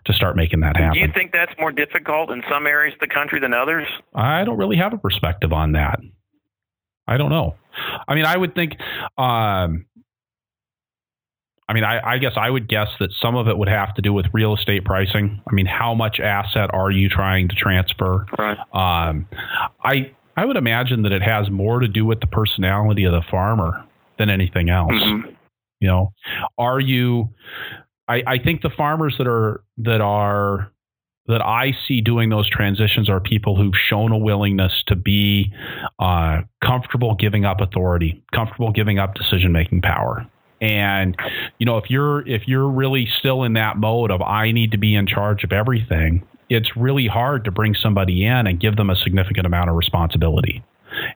[0.05, 0.95] to start making that happen.
[0.95, 3.87] Do you think that's more difficult in some areas of the country than others?
[4.15, 6.01] I don't really have a perspective on that.
[7.07, 7.57] I don't know.
[8.07, 8.73] I mean, I would think.
[9.19, 9.87] Um,
[11.69, 14.03] I mean, I, I, guess I would guess that some of it would have to
[14.03, 15.41] do with real estate pricing.
[15.49, 18.27] I mean, how much asset are you trying to transfer?
[18.39, 18.59] Right.
[18.75, 19.27] Um,
[19.83, 23.23] I I would imagine that it has more to do with the personality of the
[23.31, 23.85] farmer
[24.19, 24.93] than anything else.
[24.93, 25.31] Mm-hmm.
[25.81, 26.13] You know,
[26.59, 27.31] are you
[28.09, 30.73] I, I think the farmers that are that are
[31.27, 35.53] that I see doing those transitions are people who've shown a willingness to be
[36.01, 40.27] uh, comfortable giving up authority, comfortable giving up decision making power.
[40.61, 41.17] And
[41.59, 44.79] you know, if you're if you're really still in that mode of I need to
[44.79, 48.91] be in charge of everything, it's really hard to bring somebody in and give them
[48.91, 50.63] a significant amount of responsibility.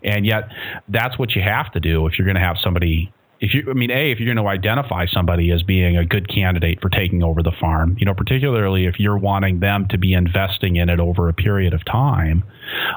[0.03, 0.49] And yet,
[0.89, 3.75] that's what you have to do if you're going to have somebody if you, I
[3.75, 7.23] mean, a, if you're going to identify somebody as being a good candidate for taking
[7.23, 11.01] over the farm, you know, particularly if you're wanting them to be investing in it
[11.01, 12.45] over a period of time,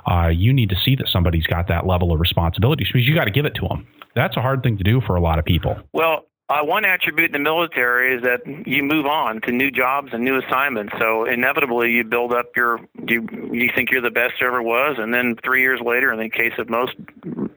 [0.10, 3.26] uh, you need to see that somebody's got that level of responsibility because you got
[3.26, 3.88] to give it to them.
[4.16, 5.78] That's a hard thing to do for a lot of people.
[5.94, 10.10] Well, uh, one attribute in the military is that you move on to new jobs
[10.14, 10.94] and new assignments.
[10.98, 15.14] So inevitably, you build up your you you think you're the best ever was, and
[15.14, 16.96] then three years later, in the case of most,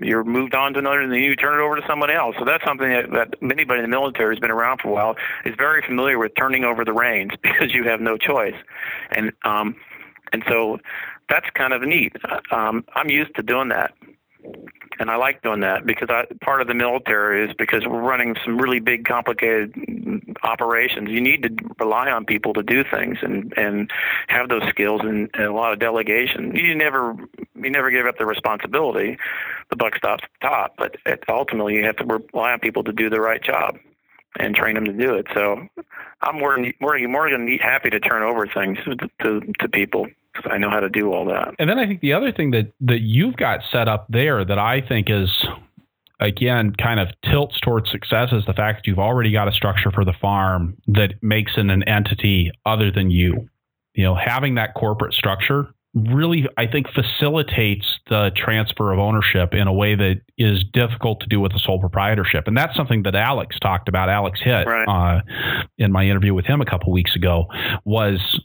[0.03, 2.36] you're moved on to another, and then you turn it over to someone else.
[2.38, 5.16] So that's something that, that anybody in the military who's been around for a while
[5.44, 8.57] is very familiar with turning over the reins because you have no choice,
[9.11, 9.76] and um,
[10.32, 10.78] and so
[11.28, 12.14] that's kind of neat.
[12.50, 13.92] Um, I'm used to doing that
[14.99, 18.36] and I like doing that because I, part of the military is because we're running
[18.45, 19.74] some really big, complicated
[20.43, 21.09] operations.
[21.11, 23.90] You need to rely on people to do things and and
[24.28, 26.55] have those skills and, and a lot of delegation.
[26.55, 27.16] You never
[27.55, 29.18] you never give up the responsibility.
[29.70, 30.97] The buck stops at the top, but
[31.28, 33.78] ultimately you have to rely on people to do the right job
[34.38, 35.26] and train them to do it.
[35.34, 35.66] So
[36.20, 38.78] I'm more more more than happy to turn over things
[39.20, 41.55] to, to people because I know how to do all that.
[41.59, 44.59] And then I think the other thing that that you've got set up there that
[44.59, 45.30] I think is
[46.20, 49.91] again kind of tilts towards success is the fact that you've already got a structure
[49.91, 53.49] for the farm that makes it an entity other than you.
[53.95, 59.66] You know, having that corporate structure really, I think, facilitates the transfer of ownership in
[59.66, 62.49] a way that is difficult to do with a sole proprietorship.
[62.49, 64.09] And that's something that Alex talked about.
[64.09, 64.89] Alex Hitt right.
[64.89, 65.20] uh,
[65.76, 67.45] in my interview with him a couple weeks ago
[67.85, 68.41] was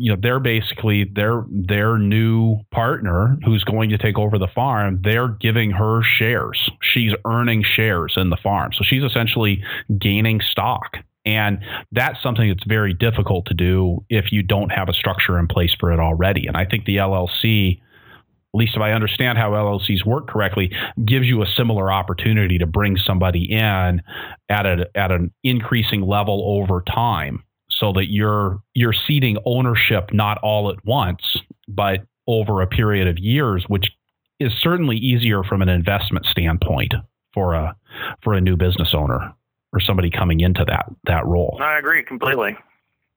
[0.00, 5.00] you know they're basically their their new partner who's going to take over the farm
[5.02, 6.70] they're giving her shares.
[6.82, 8.72] She's earning shares in the farm.
[8.72, 9.62] So she's essentially
[9.98, 10.96] gaining stock.
[11.24, 11.60] And
[11.92, 15.74] that's something that's very difficult to do if you don't have a structure in place
[15.78, 16.46] for it already.
[16.46, 20.72] And I think the LLC, at least if I understand how LLCs work correctly,
[21.04, 24.02] gives you a similar opportunity to bring somebody in
[24.48, 27.44] at a, at an increasing level over time
[27.80, 33.18] so that you're you're ceding ownership not all at once, but over a period of
[33.18, 33.90] years, which
[34.38, 36.94] is certainly easier from an investment standpoint
[37.34, 37.74] for a
[38.22, 39.32] for a new business owner
[39.72, 41.58] or somebody coming into that that role.
[41.60, 42.56] I agree completely.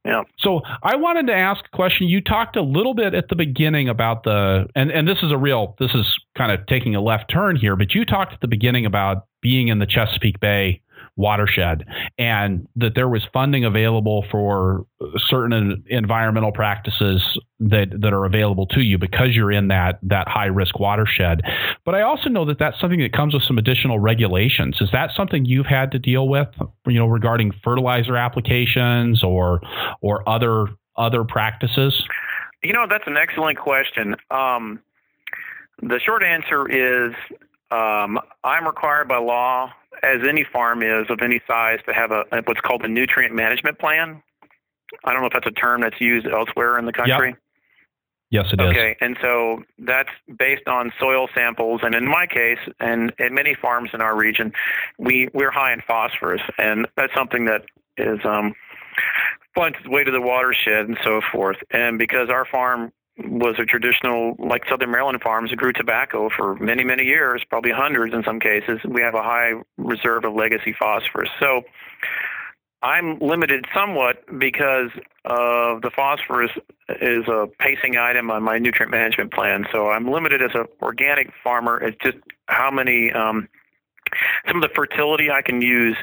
[0.06, 0.24] Yeah.
[0.40, 2.10] So I wanted to ask a question.
[2.10, 5.38] You talked a little bit at the beginning about the, and, and this is a
[5.38, 6.06] real, this is
[6.38, 9.70] kind of taking a left turn here, but you talked at the beginning about being
[9.70, 10.82] in the Chesapeake Bay
[11.16, 11.86] watershed
[12.18, 14.86] and that there was funding available for
[15.18, 17.22] certain environmental practices
[17.60, 21.42] that that are available to you because you're in that that high risk watershed.
[21.86, 24.78] But i also know that that's something that comes with some additional regulations.
[24.82, 26.48] Is that something you've had to deal with
[26.88, 29.62] you know regarding fertilizer applications or
[30.02, 32.04] or other other practices?
[32.64, 34.16] You know that's an excellent question.
[34.32, 34.80] Um,
[35.82, 37.14] the short answer is
[37.74, 42.24] um, I'm required by law as any farm is of any size, to have a
[42.46, 44.22] what's called a nutrient management plan.
[45.04, 47.30] I don't know if that's a term that's used elsewhere in the country.
[47.30, 47.40] Yep.
[48.30, 48.70] Yes, it okay.
[48.70, 48.72] is.
[48.72, 53.56] Okay, and so that's based on soil samples, and in my case, and in many
[53.56, 54.54] farms in our region,
[54.98, 57.66] we we're high in phosphorus, and that's something that
[57.98, 58.54] is um,
[59.56, 61.58] finds its way to the watershed and so forth.
[61.72, 66.84] And because our farm was a traditional, like Southern Maryland farms grew tobacco for many,
[66.84, 68.80] many years, probably hundreds in some cases.
[68.84, 71.30] We have a high reserve of legacy phosphorus.
[71.40, 71.62] So
[72.82, 74.90] I'm limited somewhat because
[75.26, 76.52] of the phosphorus
[77.02, 79.66] is a pacing item on my nutrient management plan.
[79.72, 81.82] So I'm limited as an organic farmer.
[81.82, 83.48] It's just how many um,
[84.48, 85.98] some of the fertility I can use,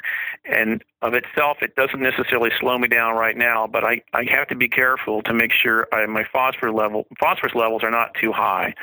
[0.45, 3.67] and of itself, it doesn't necessarily slow me down right now.
[3.67, 7.55] But I, I have to be careful to make sure I, my phosphorus level phosphorus
[7.55, 8.73] levels are not too high,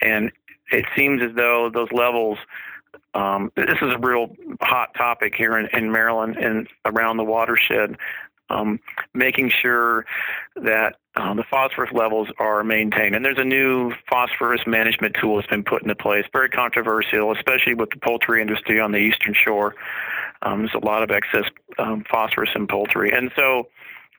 [0.00, 0.30] and
[0.70, 2.38] it seems as though those levels.
[3.14, 7.98] Um, this is a real hot topic here in, in Maryland and around the watershed
[8.50, 8.80] um,
[9.14, 10.04] making sure
[10.56, 13.14] that uh, the phosphorus levels are maintained.
[13.14, 17.74] And there's a new phosphorus management tool that's been put into place, very controversial, especially
[17.74, 19.74] with the poultry industry on the eastern shore.
[20.42, 21.44] Um, there's a lot of excess
[21.78, 23.12] um, phosphorus in poultry.
[23.12, 23.68] And so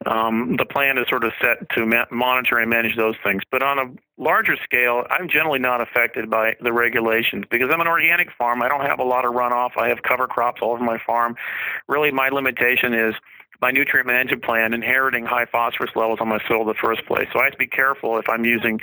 [0.05, 3.43] um, the plan is sort of set to ma- monitor and manage those things.
[3.49, 7.87] But on a larger scale, I'm generally not affected by the regulations because I'm an
[7.87, 8.61] organic farm.
[8.61, 9.77] I don't have a lot of runoff.
[9.77, 11.35] I have cover crops all over my farm.
[11.87, 13.15] Really, my limitation is
[13.63, 17.29] my nutrient management plan inheriting high phosphorus levels on my soil in the first place.
[17.31, 18.81] So I have to be careful if I'm using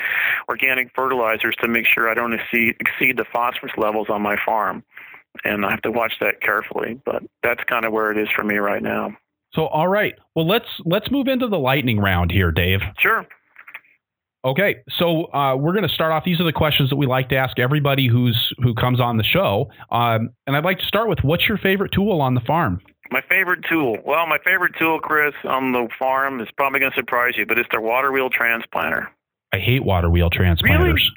[0.48, 4.82] organic fertilizers to make sure I don't exceed, exceed the phosphorus levels on my farm.
[5.44, 6.98] And I have to watch that carefully.
[7.04, 9.14] But that's kind of where it is for me right now.
[9.52, 10.14] So all right.
[10.34, 12.80] Well let's let's move into the lightning round here, Dave.
[12.98, 13.26] Sure.
[14.42, 16.24] Okay, so uh, we're going to start off.
[16.24, 19.22] These are the questions that we like to ask everybody who's who comes on the
[19.22, 22.80] show, um, and I'd like to start with: What's your favorite tool on the farm?
[23.10, 23.98] My favorite tool.
[24.04, 27.58] Well, my favorite tool, Chris, on the farm is probably going to surprise you, but
[27.58, 29.08] it's their water wheel transplanter.
[29.52, 30.84] I hate water wheel transplanters.
[30.84, 31.10] Really?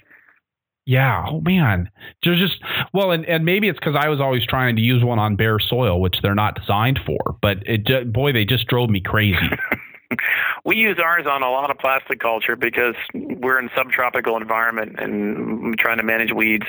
[0.85, 1.25] Yeah.
[1.29, 1.89] Oh man.
[2.23, 2.61] There's just
[2.93, 5.59] well, and, and maybe it's because I was always trying to use one on bare
[5.59, 7.37] soil, which they're not designed for.
[7.41, 9.37] But it boy, they just drove me crazy.
[10.65, 15.77] we use ours on a lot of plastic culture because we're in subtropical environment and
[15.77, 16.65] trying to manage weeds.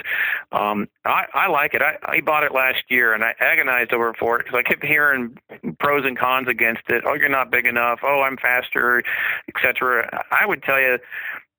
[0.51, 1.81] Um, I, I like it.
[1.81, 4.83] I, I bought it last year and I agonized over for it because I kept
[4.83, 5.37] hearing
[5.79, 7.03] pros and cons against it.
[7.05, 7.99] Oh, you're not big enough.
[8.03, 9.03] Oh, I'm faster,
[9.47, 10.23] etc.
[10.31, 10.99] I would tell you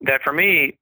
[0.02, 0.76] that for me,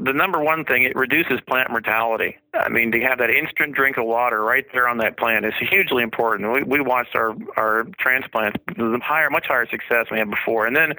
[0.00, 2.36] the number one thing, it reduces plant mortality.
[2.52, 5.54] I mean, to have that instant drink of water right there on that plant is
[5.58, 6.52] hugely important.
[6.52, 10.66] We, we watched our, our transplants, the higher, much higher success we had before.
[10.66, 10.94] And then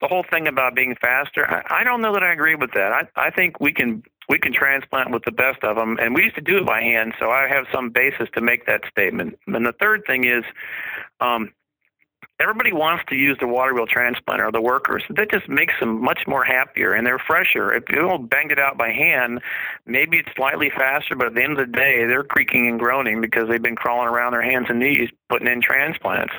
[0.00, 2.92] the whole thing about being faster, I, I don't know that I agree with that.
[2.92, 6.24] I, I think we can we can transplant with the best of them, and we
[6.24, 9.38] used to do it by hand, so I have some basis to make that statement.
[9.46, 10.42] And the third thing is,
[11.20, 11.52] um,
[12.40, 15.02] everybody wants to use the water wheel transplanter, the workers.
[15.10, 17.72] That just makes them much more happier and they're fresher.
[17.72, 19.40] If you banged it out by hand,
[19.86, 23.20] maybe it's slightly faster, but at the end of the day, they're creaking and groaning
[23.20, 26.34] because they've been crawling around their hands and knees putting in transplants.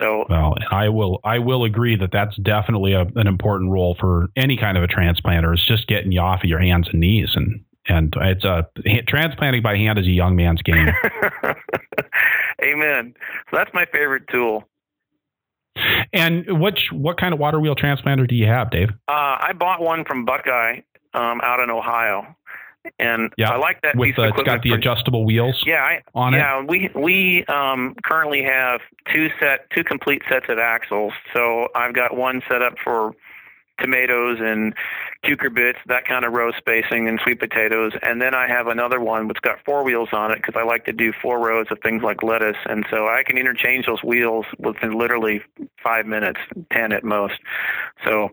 [0.00, 4.30] So, well, I will I will agree that that's definitely a, an important role for
[4.36, 7.30] any kind of a transplanter is just getting you off of your hands and knees
[7.34, 8.66] and and it's a
[9.08, 10.88] transplanting by hand is a young man's game.
[12.62, 13.14] Amen.
[13.50, 14.68] So that's my favorite tool.
[16.12, 18.90] And which what kind of water wheel transplanter do you have, Dave?
[19.08, 20.80] Uh, I bought one from Buckeye
[21.14, 22.36] um, out in Ohio,
[22.98, 23.96] and yeah, I like that.
[23.96, 25.62] With the, it's got the adjustable wheels.
[25.66, 26.62] Yeah, I, on yeah, it.
[26.62, 28.80] Yeah, we we um, currently have
[29.12, 31.12] two set two complete sets of axles.
[31.32, 33.12] So I've got one set up for
[33.82, 34.74] tomatoes and
[35.24, 37.92] cucurbits, that kind of row spacing, and sweet potatoes.
[38.02, 40.84] And then I have another one which got four wheels on it because I like
[40.86, 42.56] to do four rows of things like lettuce.
[42.66, 45.42] And so I can interchange those wheels within literally
[45.82, 46.40] five minutes,
[46.72, 47.34] 10 at most.
[48.04, 48.30] So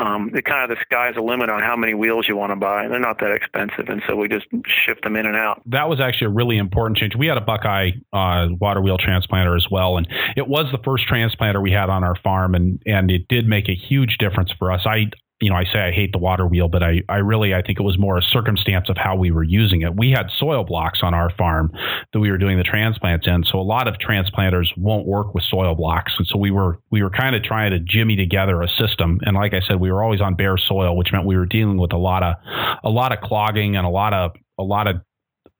[0.00, 2.56] um, it kind of the sky's the limit on how many wheels you want to
[2.56, 2.88] buy.
[2.88, 5.62] They're not that expensive, and so we just shift them in and out.
[5.66, 7.14] That was actually a really important change.
[7.14, 11.08] We had a Buckeye uh, water wheel transplanter as well, and it was the first
[11.08, 14.72] transplanter we had on our farm, and and it did make a huge difference for
[14.72, 14.82] us.
[14.84, 15.06] I
[15.44, 17.78] you know, I say I hate the water wheel, but I, I really I think
[17.78, 19.94] it was more a circumstance of how we were using it.
[19.94, 21.70] We had soil blocks on our farm
[22.14, 25.44] that we were doing the transplants in, so a lot of transplanters won't work with
[25.44, 28.68] soil blocks, and so we were we were kind of trying to jimmy together a
[28.68, 29.20] system.
[29.26, 31.76] And like I said, we were always on bare soil, which meant we were dealing
[31.76, 32.36] with a lot of
[32.82, 34.96] a lot of clogging and a lot of a lot of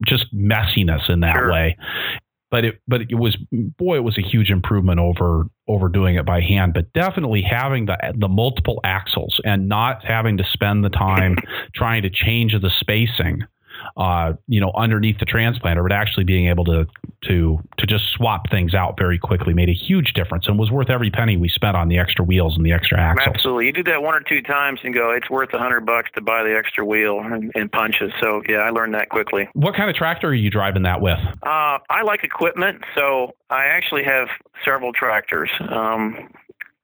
[0.06, 1.52] just messiness in that sure.
[1.52, 1.76] way
[2.54, 6.24] but it but it was boy it was a huge improvement over over doing it
[6.24, 10.88] by hand but definitely having the the multiple axles and not having to spend the
[10.88, 11.34] time
[11.74, 13.42] trying to change the spacing
[13.96, 16.86] uh, you know, underneath the transplanter, but actually being able to
[17.24, 20.90] to to just swap things out very quickly made a huge difference and was worth
[20.90, 23.34] every penny we spent on the extra wheels and the extra axles.
[23.34, 26.10] Absolutely, you do that one or two times and go, it's worth a hundred bucks
[26.14, 28.12] to buy the extra wheel and, and, punches.
[28.20, 29.48] So yeah, I learned that quickly.
[29.54, 31.18] What kind of tractor are you driving that with?
[31.42, 34.28] Uh, I like equipment, so I actually have
[34.64, 35.50] several tractors.
[35.70, 36.30] Um,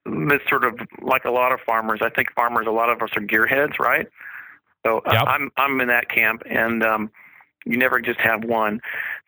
[0.05, 1.99] it's sort of like a lot of farmers.
[2.01, 4.07] I think farmers, a lot of us are gearheads, right?
[4.85, 5.23] So uh, yep.
[5.27, 7.11] I'm I'm in that camp, and um,
[7.65, 8.81] you never just have one.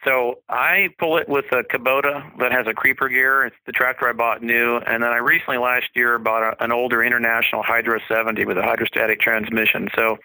[0.03, 3.45] So I pull it with a Kubota that has a creeper gear.
[3.45, 6.71] It's the tractor I bought new, and then I recently last year bought a, an
[6.71, 9.87] older International Hydro 70 with a hydrostatic transmission.
[9.95, 10.17] So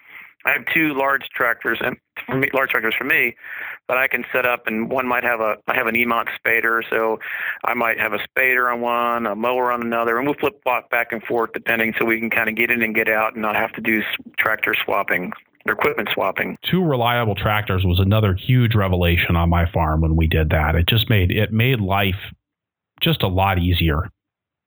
[0.45, 1.97] I have two large tractors and
[2.39, 3.35] me, large tractors for me
[3.89, 6.81] that I can set up, and one might have a I have an Imants spader,
[6.89, 7.19] so
[7.65, 10.89] I might have a spader on one, a mower on another, and we'll flip flop
[10.89, 13.41] back and forth depending, so we can kind of get in and get out and
[13.41, 14.01] not have to do
[14.37, 15.33] tractor swapping
[15.65, 16.55] or equipment swapping.
[16.63, 20.75] Two reliable tractors was another huge revelation on my farm when we did that.
[20.75, 22.15] It just made it made life
[23.01, 24.09] just a lot easier,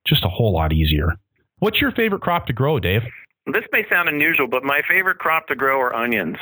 [0.05, 1.17] just a whole lot easier.
[1.61, 3.03] What's your favorite crop to grow, Dave?
[3.47, 6.39] This may sound unusual, but my favorite crop to grow are onions.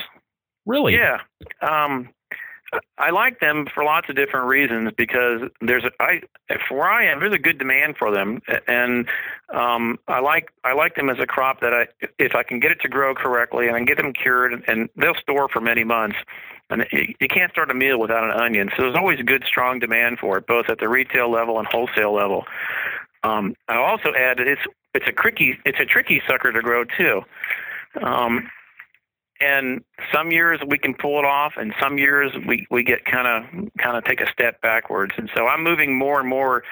[0.64, 0.94] Really?
[0.94, 1.18] Yeah.
[1.60, 2.08] Um,
[2.98, 6.20] I like them for lots of different reasons because there's a, I
[6.68, 9.08] for where I am there's a good demand for them and
[9.52, 11.88] um, I like I like them as a crop that I
[12.18, 14.88] if I can get it to grow correctly and I can get them cured and
[14.96, 16.16] they'll store for many months
[16.68, 20.18] and you can't start a meal without an onion so there's always good strong demand
[20.20, 22.44] for it both at the retail level and wholesale level.
[23.22, 24.62] Um, I also add that it's
[24.94, 27.22] it's a tricky it's a tricky sucker to grow too.
[28.02, 28.48] Um,
[29.40, 33.26] and some years we can pull it off, and some years we we get kind
[33.26, 35.12] of kind of take a step backwards.
[35.16, 36.62] And so I'm moving more and more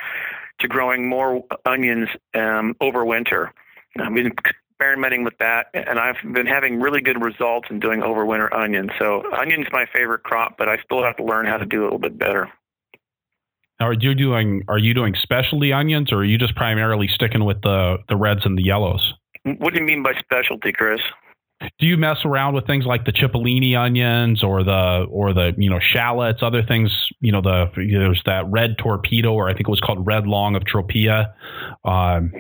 [0.61, 3.53] to growing more onions um, over winter.
[3.99, 4.33] I've been
[4.79, 8.91] experimenting with that, and I've been having really good results in doing overwinter onions.
[8.99, 11.81] So onions my favorite crop, but I still have to learn how to do it
[11.81, 12.49] a little bit better.
[13.81, 17.63] Are you doing are you doing specialty onions, or are you just primarily sticking with
[17.63, 19.15] the the reds and the yellows?
[19.45, 21.01] What do you mean by specialty, Chris?
[21.79, 25.69] Do you mess around with things like the cipollini onions or the or the you
[25.69, 27.09] know shallots, other things?
[27.21, 30.55] You know the there's that red torpedo, or I think it was called red long
[30.55, 31.33] of Tropea.
[31.85, 32.33] Um,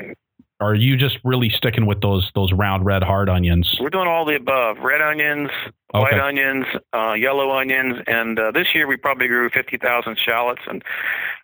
[0.60, 3.76] are you just really sticking with those those round red hard onions?
[3.80, 5.50] We're doing all the above: red onions,
[5.94, 6.02] okay.
[6.02, 10.62] white onions, uh, yellow onions, and uh, this year we probably grew fifty thousand shallots,
[10.66, 10.82] and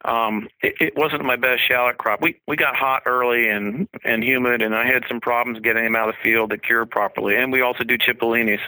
[0.04, 2.20] um, it, it, wasn't my best shallot crop.
[2.22, 5.94] We we got hot early and and humid, and I had some problems getting them
[5.94, 7.36] out of the field to cure properly.
[7.36, 8.60] And we also do cipollinis,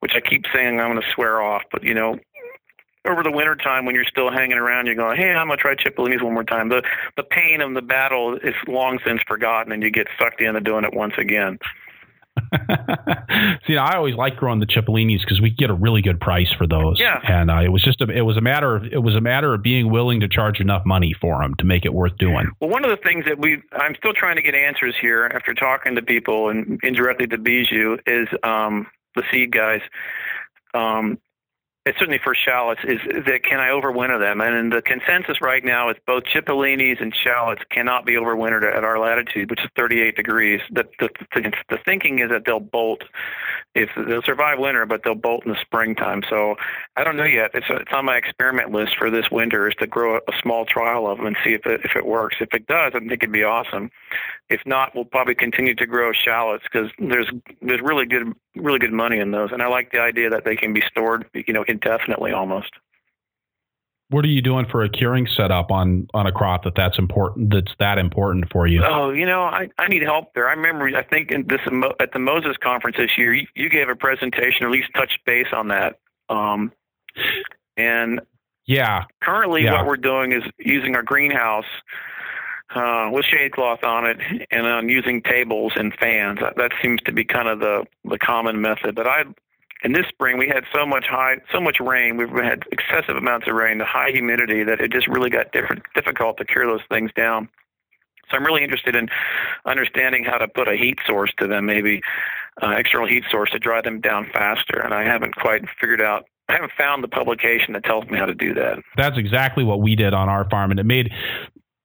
[0.00, 2.18] which I keep saying I'm going to swear off, but you know
[3.08, 5.74] over the winter time when you're still hanging around, you're going, "Hey, I'm gonna try
[5.74, 6.82] Cipollini's one more time." The
[7.16, 10.84] the pain of the battle is long since forgotten, and you get sucked into doing
[10.84, 11.58] it once again.
[13.66, 16.66] See, I always like growing the Cipollinis because we get a really good price for
[16.66, 16.98] those.
[16.98, 17.20] Yeah.
[17.24, 19.54] And uh, it was just a, it was a matter of it was a matter
[19.54, 22.50] of being willing to charge enough money for them to make it worth doing.
[22.60, 25.54] Well, one of the things that we I'm still trying to get answers here after
[25.54, 29.80] talking to people and indirectly to Bijou is um, the seed guys.
[30.74, 31.18] Um,
[31.86, 34.42] it's certainly for shallots, is that can I overwinter them?
[34.42, 38.98] And the consensus right now is both Cipollinis and shallots cannot be overwintered at our
[38.98, 40.60] latitude, which is 38 degrees.
[40.70, 43.04] The, the, the, thinking is that they'll bolt
[43.74, 46.22] if they'll survive winter, but they'll bolt in the springtime.
[46.28, 46.56] So
[46.96, 47.52] I don't know yet.
[47.54, 50.66] It's, it's on my experiment list for this winter is to grow a, a small
[50.66, 52.36] trial of them and see if it, if it works.
[52.40, 53.90] If it does, I think it'd be awesome.
[54.50, 57.30] If not, we'll probably continue to grow shallots because there's
[57.62, 60.56] there's really good really good money in those, and I like the idea that they
[60.56, 62.72] can be stored, you know, indefinitely almost.
[64.08, 67.50] What are you doing for a curing setup on on a crop that that's important
[67.52, 68.84] that's that important for you?
[68.84, 70.48] Oh, you know, I, I need help there.
[70.48, 71.60] I remember I think in this
[72.00, 75.20] at the Moses conference this year, you, you gave a presentation, or at least touched
[75.24, 76.00] base on that.
[76.28, 76.72] Um,
[77.76, 78.20] and
[78.66, 79.74] yeah, currently yeah.
[79.74, 81.64] what we're doing is using our greenhouse
[82.74, 84.18] uh, with shade cloth on it,
[84.50, 86.38] and on using tables and fans.
[86.40, 88.94] That, seems to be kind of the the common method.
[88.94, 89.24] But I
[89.82, 92.16] and this spring we had so much high, so much rain.
[92.16, 95.82] We've had excessive amounts of rain, the high humidity that it just really got different,
[95.94, 97.48] difficult to cure those things down.
[98.30, 99.08] So I'm really interested in
[99.64, 102.00] understanding how to put a heat source to them, maybe
[102.62, 104.78] uh, external heat source to dry them down faster.
[104.78, 106.26] And I haven't quite figured out.
[106.48, 108.78] I haven't found the publication that tells me how to do that.
[108.96, 111.12] That's exactly what we did on our farm, and it made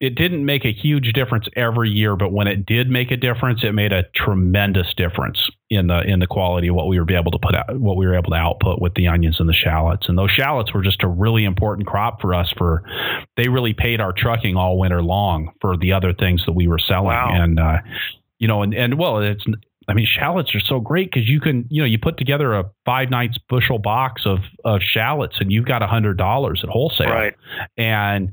[0.02, 3.64] it didn't make a huge difference every year, but when it did make a difference,
[3.64, 7.32] it made a tremendous difference in the in the quality of what we were able
[7.32, 10.10] to put out, what we were able to output with the onions and the shallots.
[10.10, 12.52] And those shallots were just a really important crop for us.
[12.58, 12.84] For
[13.38, 16.80] they really paid our trucking all winter long for the other things that we were
[16.80, 17.08] selling.
[17.08, 17.30] Wow.
[17.32, 17.78] And uh,
[18.38, 19.46] you know, and and well, it's
[19.88, 22.66] I mean, shallots are so great because you can, you know, you put together a
[22.86, 27.10] five ninths bushel box of of shallots and you've got a hundred dollars at wholesale,
[27.10, 27.36] right?
[27.78, 28.32] And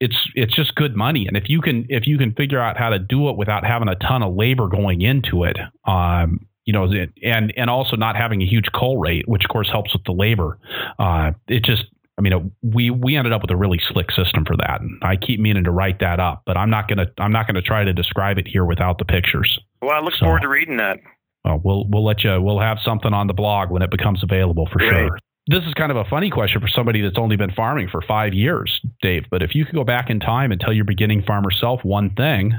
[0.00, 1.26] it's it's just good money.
[1.26, 3.88] And if you can if you can figure out how to do it without having
[3.88, 5.56] a ton of labor going into it,
[5.86, 6.88] um, you know,
[7.22, 10.12] and and also not having a huge cull rate, which of course helps with the
[10.12, 10.58] labor.
[10.98, 11.84] Uh, it just
[12.18, 14.80] I mean, we we ended up with a really slick system for that.
[14.80, 17.62] And I keep meaning to write that up, but I'm not gonna I'm not gonna
[17.62, 19.58] try to describe it here without the pictures.
[19.80, 20.98] Well, I look so, forward to reading that.
[21.44, 22.40] Well, we'll we'll let you.
[22.40, 25.18] We'll have something on the blog when it becomes available for sure.
[25.48, 28.32] This is kind of a funny question for somebody that's only been farming for five
[28.32, 29.24] years, Dave.
[29.28, 32.10] But if you could go back in time and tell your beginning farmer self one
[32.14, 32.52] thing,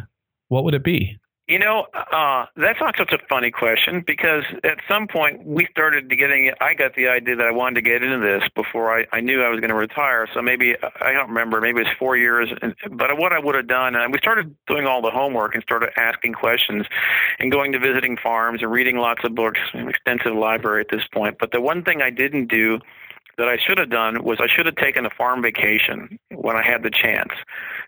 [0.49, 1.17] what would it be?
[1.53, 6.09] You know, uh, that's not such a funny question because at some point we started
[6.09, 6.51] getting.
[6.59, 9.43] I got the idea that I wanted to get into this before I, I knew
[9.43, 10.27] I was going to retire.
[10.33, 11.61] So maybe I don't remember.
[11.61, 12.49] Maybe it was four years.
[12.89, 15.91] But what I would have done, and we started doing all the homework and started
[15.95, 16.87] asking questions,
[17.37, 21.05] and going to visiting farms and reading lots of books, an extensive library at this
[21.13, 21.37] point.
[21.37, 22.79] But the one thing I didn't do
[23.37, 26.63] that I should have done was I should have taken a farm vacation when I
[26.63, 27.31] had the chance.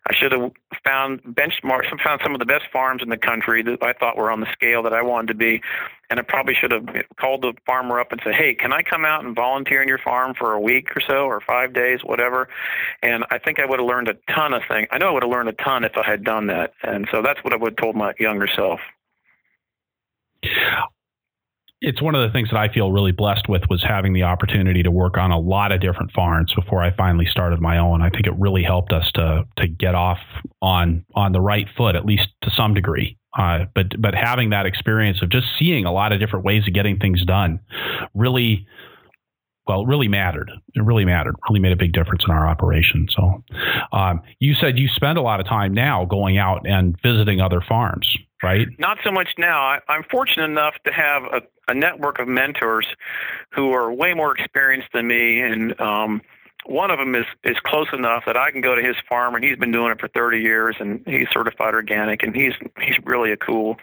[0.07, 0.51] I should have
[0.83, 4.31] found benchmarks, found some of the best farms in the country that I thought were
[4.31, 5.61] on the scale that I wanted to be,
[6.09, 6.87] and I probably should have
[7.19, 9.97] called the farmer up and said, "Hey, can I come out and volunteer in your
[9.97, 12.47] farm for a week or so, or five days, whatever?"
[13.01, 14.87] And I think I would have learned a ton of things.
[14.91, 17.21] I know I would have learned a ton if I had done that, and so
[17.21, 18.79] that's what I would have told my younger self
[21.81, 24.81] it's one of the things that I feel really blessed with was having the opportunity
[24.83, 28.01] to work on a lot of different farms before I finally started my own.
[28.01, 30.19] I think it really helped us to to get off
[30.61, 33.17] on on the right foot, at least to some degree.
[33.37, 36.73] Uh, but but having that experience of just seeing a lot of different ways of
[36.73, 37.59] getting things done,
[38.13, 38.65] really,
[39.67, 40.49] well, it really mattered.
[40.73, 41.35] It really mattered.
[41.49, 43.07] Really made a big difference in our operation.
[43.09, 43.43] So,
[43.91, 47.59] um, you said you spend a lot of time now going out and visiting other
[47.59, 48.67] farms, right?
[48.79, 49.61] Not so much now.
[49.61, 52.85] I, I'm fortunate enough to have a a network of mentors
[53.49, 56.21] who are way more experienced than me and um,
[56.67, 59.43] one of them is is close enough that I can go to his farm, and
[59.43, 63.31] he's been doing it for 30 years, and he's certified organic, and he's he's really
[63.31, 63.77] a cool,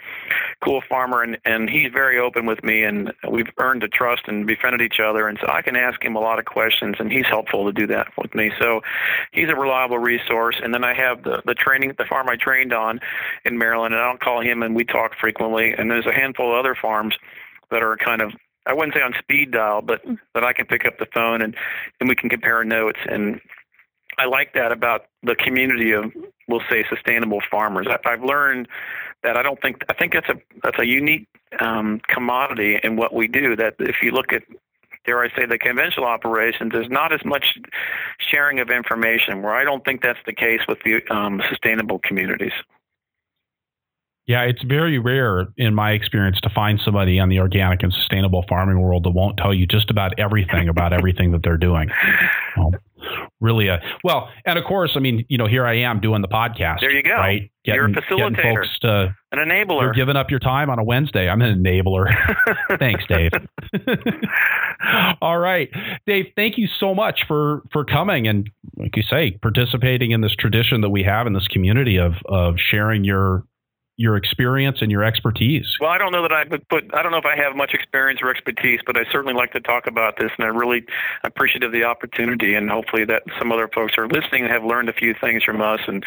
[0.62, 4.46] cool farmer, and and he's very open with me, and we've earned the trust and
[4.46, 7.26] befriended each other, and so I can ask him a lot of questions, and he's
[7.26, 8.50] helpful to do that with me.
[8.58, 8.82] So
[9.32, 12.72] he's a reliable resource, and then I have the the training, the farm I trained
[12.72, 13.00] on
[13.44, 16.58] in Maryland, and I'll call him, and we talk frequently, and there's a handful of
[16.58, 17.16] other farms
[17.70, 18.32] that are kind of
[18.66, 20.02] I wouldn't say on speed dial, but
[20.34, 21.56] that I can pick up the phone and
[22.00, 23.00] and we can compare notes.
[23.08, 23.40] And
[24.18, 26.12] I like that about the community of
[26.48, 27.86] we'll say sustainable farmers.
[27.88, 28.68] I, I've learned
[29.22, 31.26] that I don't think I think that's a that's a unique
[31.60, 33.56] um, commodity in what we do.
[33.56, 34.42] That if you look at
[35.04, 37.58] dare I say the conventional operations, there's not as much
[38.18, 39.42] sharing of information.
[39.42, 42.52] Where I don't think that's the case with the um, sustainable communities.
[44.26, 48.44] Yeah, it's very rare in my experience to find somebody on the organic and sustainable
[48.48, 51.90] farming world that won't tell you just about everything about everything that they're doing.
[52.56, 52.72] Well,
[53.40, 56.28] really a well, and of course, I mean, you know, here I am doing the
[56.28, 56.80] podcast.
[56.80, 57.14] There you go.
[57.14, 59.82] Right, getting, you're a facilitator, folks to, an enabler.
[59.82, 61.28] You're giving up your time on a Wednesday.
[61.28, 62.14] I'm an enabler.
[62.78, 63.32] Thanks, Dave.
[65.20, 65.68] All right,
[66.06, 66.26] Dave.
[66.36, 70.80] Thank you so much for for coming and, like you say, participating in this tradition
[70.82, 73.44] that we have in this community of of sharing your
[73.96, 75.76] your experience and your expertise.
[75.80, 76.92] Well, I don't know that I would put.
[76.94, 79.60] I don't know if I have much experience or expertise, but I certainly like to
[79.60, 80.84] talk about this, and I really
[81.24, 82.54] appreciate the opportunity.
[82.54, 85.60] And hopefully, that some other folks are listening and have learned a few things from
[85.60, 85.80] us.
[85.86, 86.04] And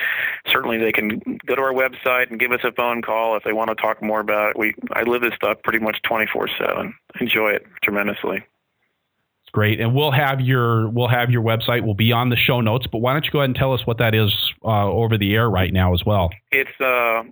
[0.51, 3.53] certainly, they can go to our website and give us a phone call if they
[3.53, 4.57] want to talk more about it.
[4.57, 6.95] We I live this stuff pretty much twenty four seven.
[7.19, 12.11] Enjoy it tremendously It's great and we'll have your we'll have your website will be
[12.11, 14.13] on the show notes but why don't you go ahead and tell us what that
[14.13, 14.33] is
[14.65, 17.23] uh, over the air right now as well it's uh,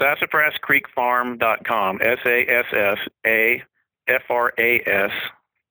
[0.00, 2.00] sassafrascreekfarm.com.
[2.02, 3.62] S A S S A
[4.06, 5.10] F R A S.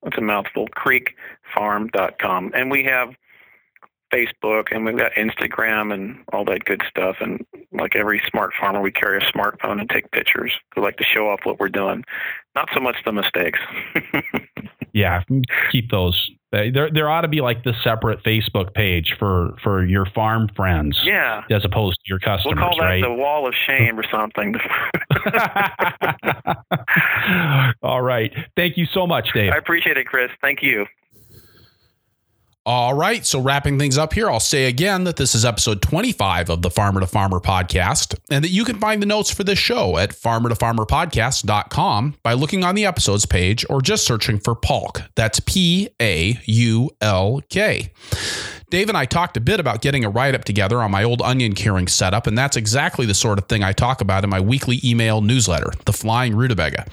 [0.02, 0.68] That's a mouthful.
[0.68, 2.52] Creekfarm.com.
[2.54, 3.14] And we have
[4.12, 7.16] Facebook and we've got Instagram and all that good stuff.
[7.20, 10.52] And like every smart farmer, we carry a smartphone and take pictures.
[10.76, 12.04] We like to show off what we're doing,
[12.54, 13.58] not so much the mistakes.
[14.92, 15.22] yeah,
[15.70, 20.06] keep those there, there ought to be like the separate Facebook page for for your
[20.06, 20.98] farm friends.
[21.04, 21.42] Yeah.
[21.50, 22.56] As opposed to your customers.
[22.56, 23.02] We'll call that right?
[23.02, 24.54] the wall of shame or something.
[27.82, 28.32] All right.
[28.56, 29.52] Thank you so much, Dave.
[29.52, 30.30] I appreciate it, Chris.
[30.40, 30.86] Thank you.
[32.68, 33.24] All right.
[33.24, 36.70] So, wrapping things up here, I'll say again that this is episode 25 of the
[36.70, 40.10] Farmer to Farmer podcast, and that you can find the notes for this show at
[40.10, 45.00] farmertofarmerpodcast.com by looking on the episodes page or just searching for Paulk.
[45.14, 47.90] That's P A U L K.
[48.70, 51.22] Dave and I talked a bit about getting a write up together on my old
[51.22, 54.40] onion curing setup, and that's exactly the sort of thing I talk about in my
[54.40, 56.86] weekly email newsletter, The Flying Rutabaga.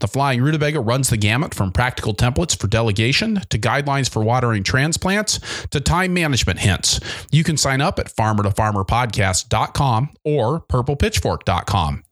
[0.00, 4.64] The Flying Rutabaga runs the gamut from practical templates for delegation to guidelines for watering
[4.64, 5.38] transplants
[5.68, 6.98] to time management hints.
[7.30, 12.02] You can sign up at farmertofarmerpodcast.com or purplepitchfork.com.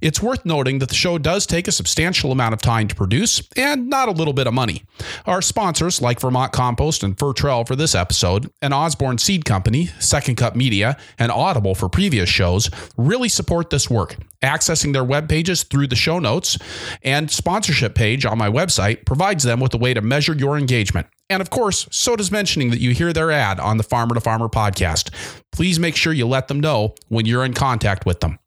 [0.00, 3.42] It's worth noting that the show does take a substantial amount of time to produce
[3.56, 4.82] and not a little bit of money.
[5.26, 10.36] Our sponsors, like Vermont Compost and Fertrell for this episode, and Osborne Seed Company, Second
[10.36, 14.16] Cut Media, and Audible for previous shows, really support this work.
[14.42, 16.56] Accessing their web pages through the show notes
[17.02, 21.06] and sponsorship page on my website provides them with a way to measure your engagement.
[21.30, 24.20] And of course, so does mentioning that you hear their ad on the Farmer to
[24.20, 25.10] Farmer podcast.
[25.52, 28.40] Please make sure you let them know when you're in contact with them.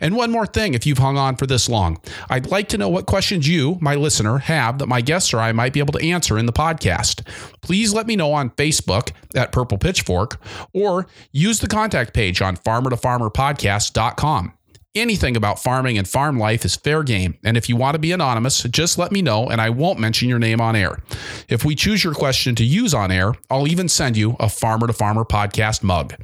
[0.00, 2.88] And one more thing, if you've hung on for this long, I'd like to know
[2.88, 6.04] what questions you, my listener, have that my guests or I might be able to
[6.04, 7.24] answer in the podcast.
[7.60, 10.40] Please let me know on Facebook at Purple Pitchfork
[10.72, 14.54] or use the contact page on farmertofarmerpodcast.com.
[14.96, 17.36] Anything about farming and farm life is fair game.
[17.42, 20.28] And if you want to be anonymous, just let me know and I won't mention
[20.28, 21.02] your name on air.
[21.48, 24.86] If we choose your question to use on air, I'll even send you a Farmer
[24.86, 26.14] to Farmer podcast mug.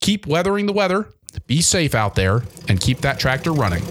[0.00, 1.08] Keep weathering the weather,
[1.46, 3.84] be safe out there, and keep that tractor running.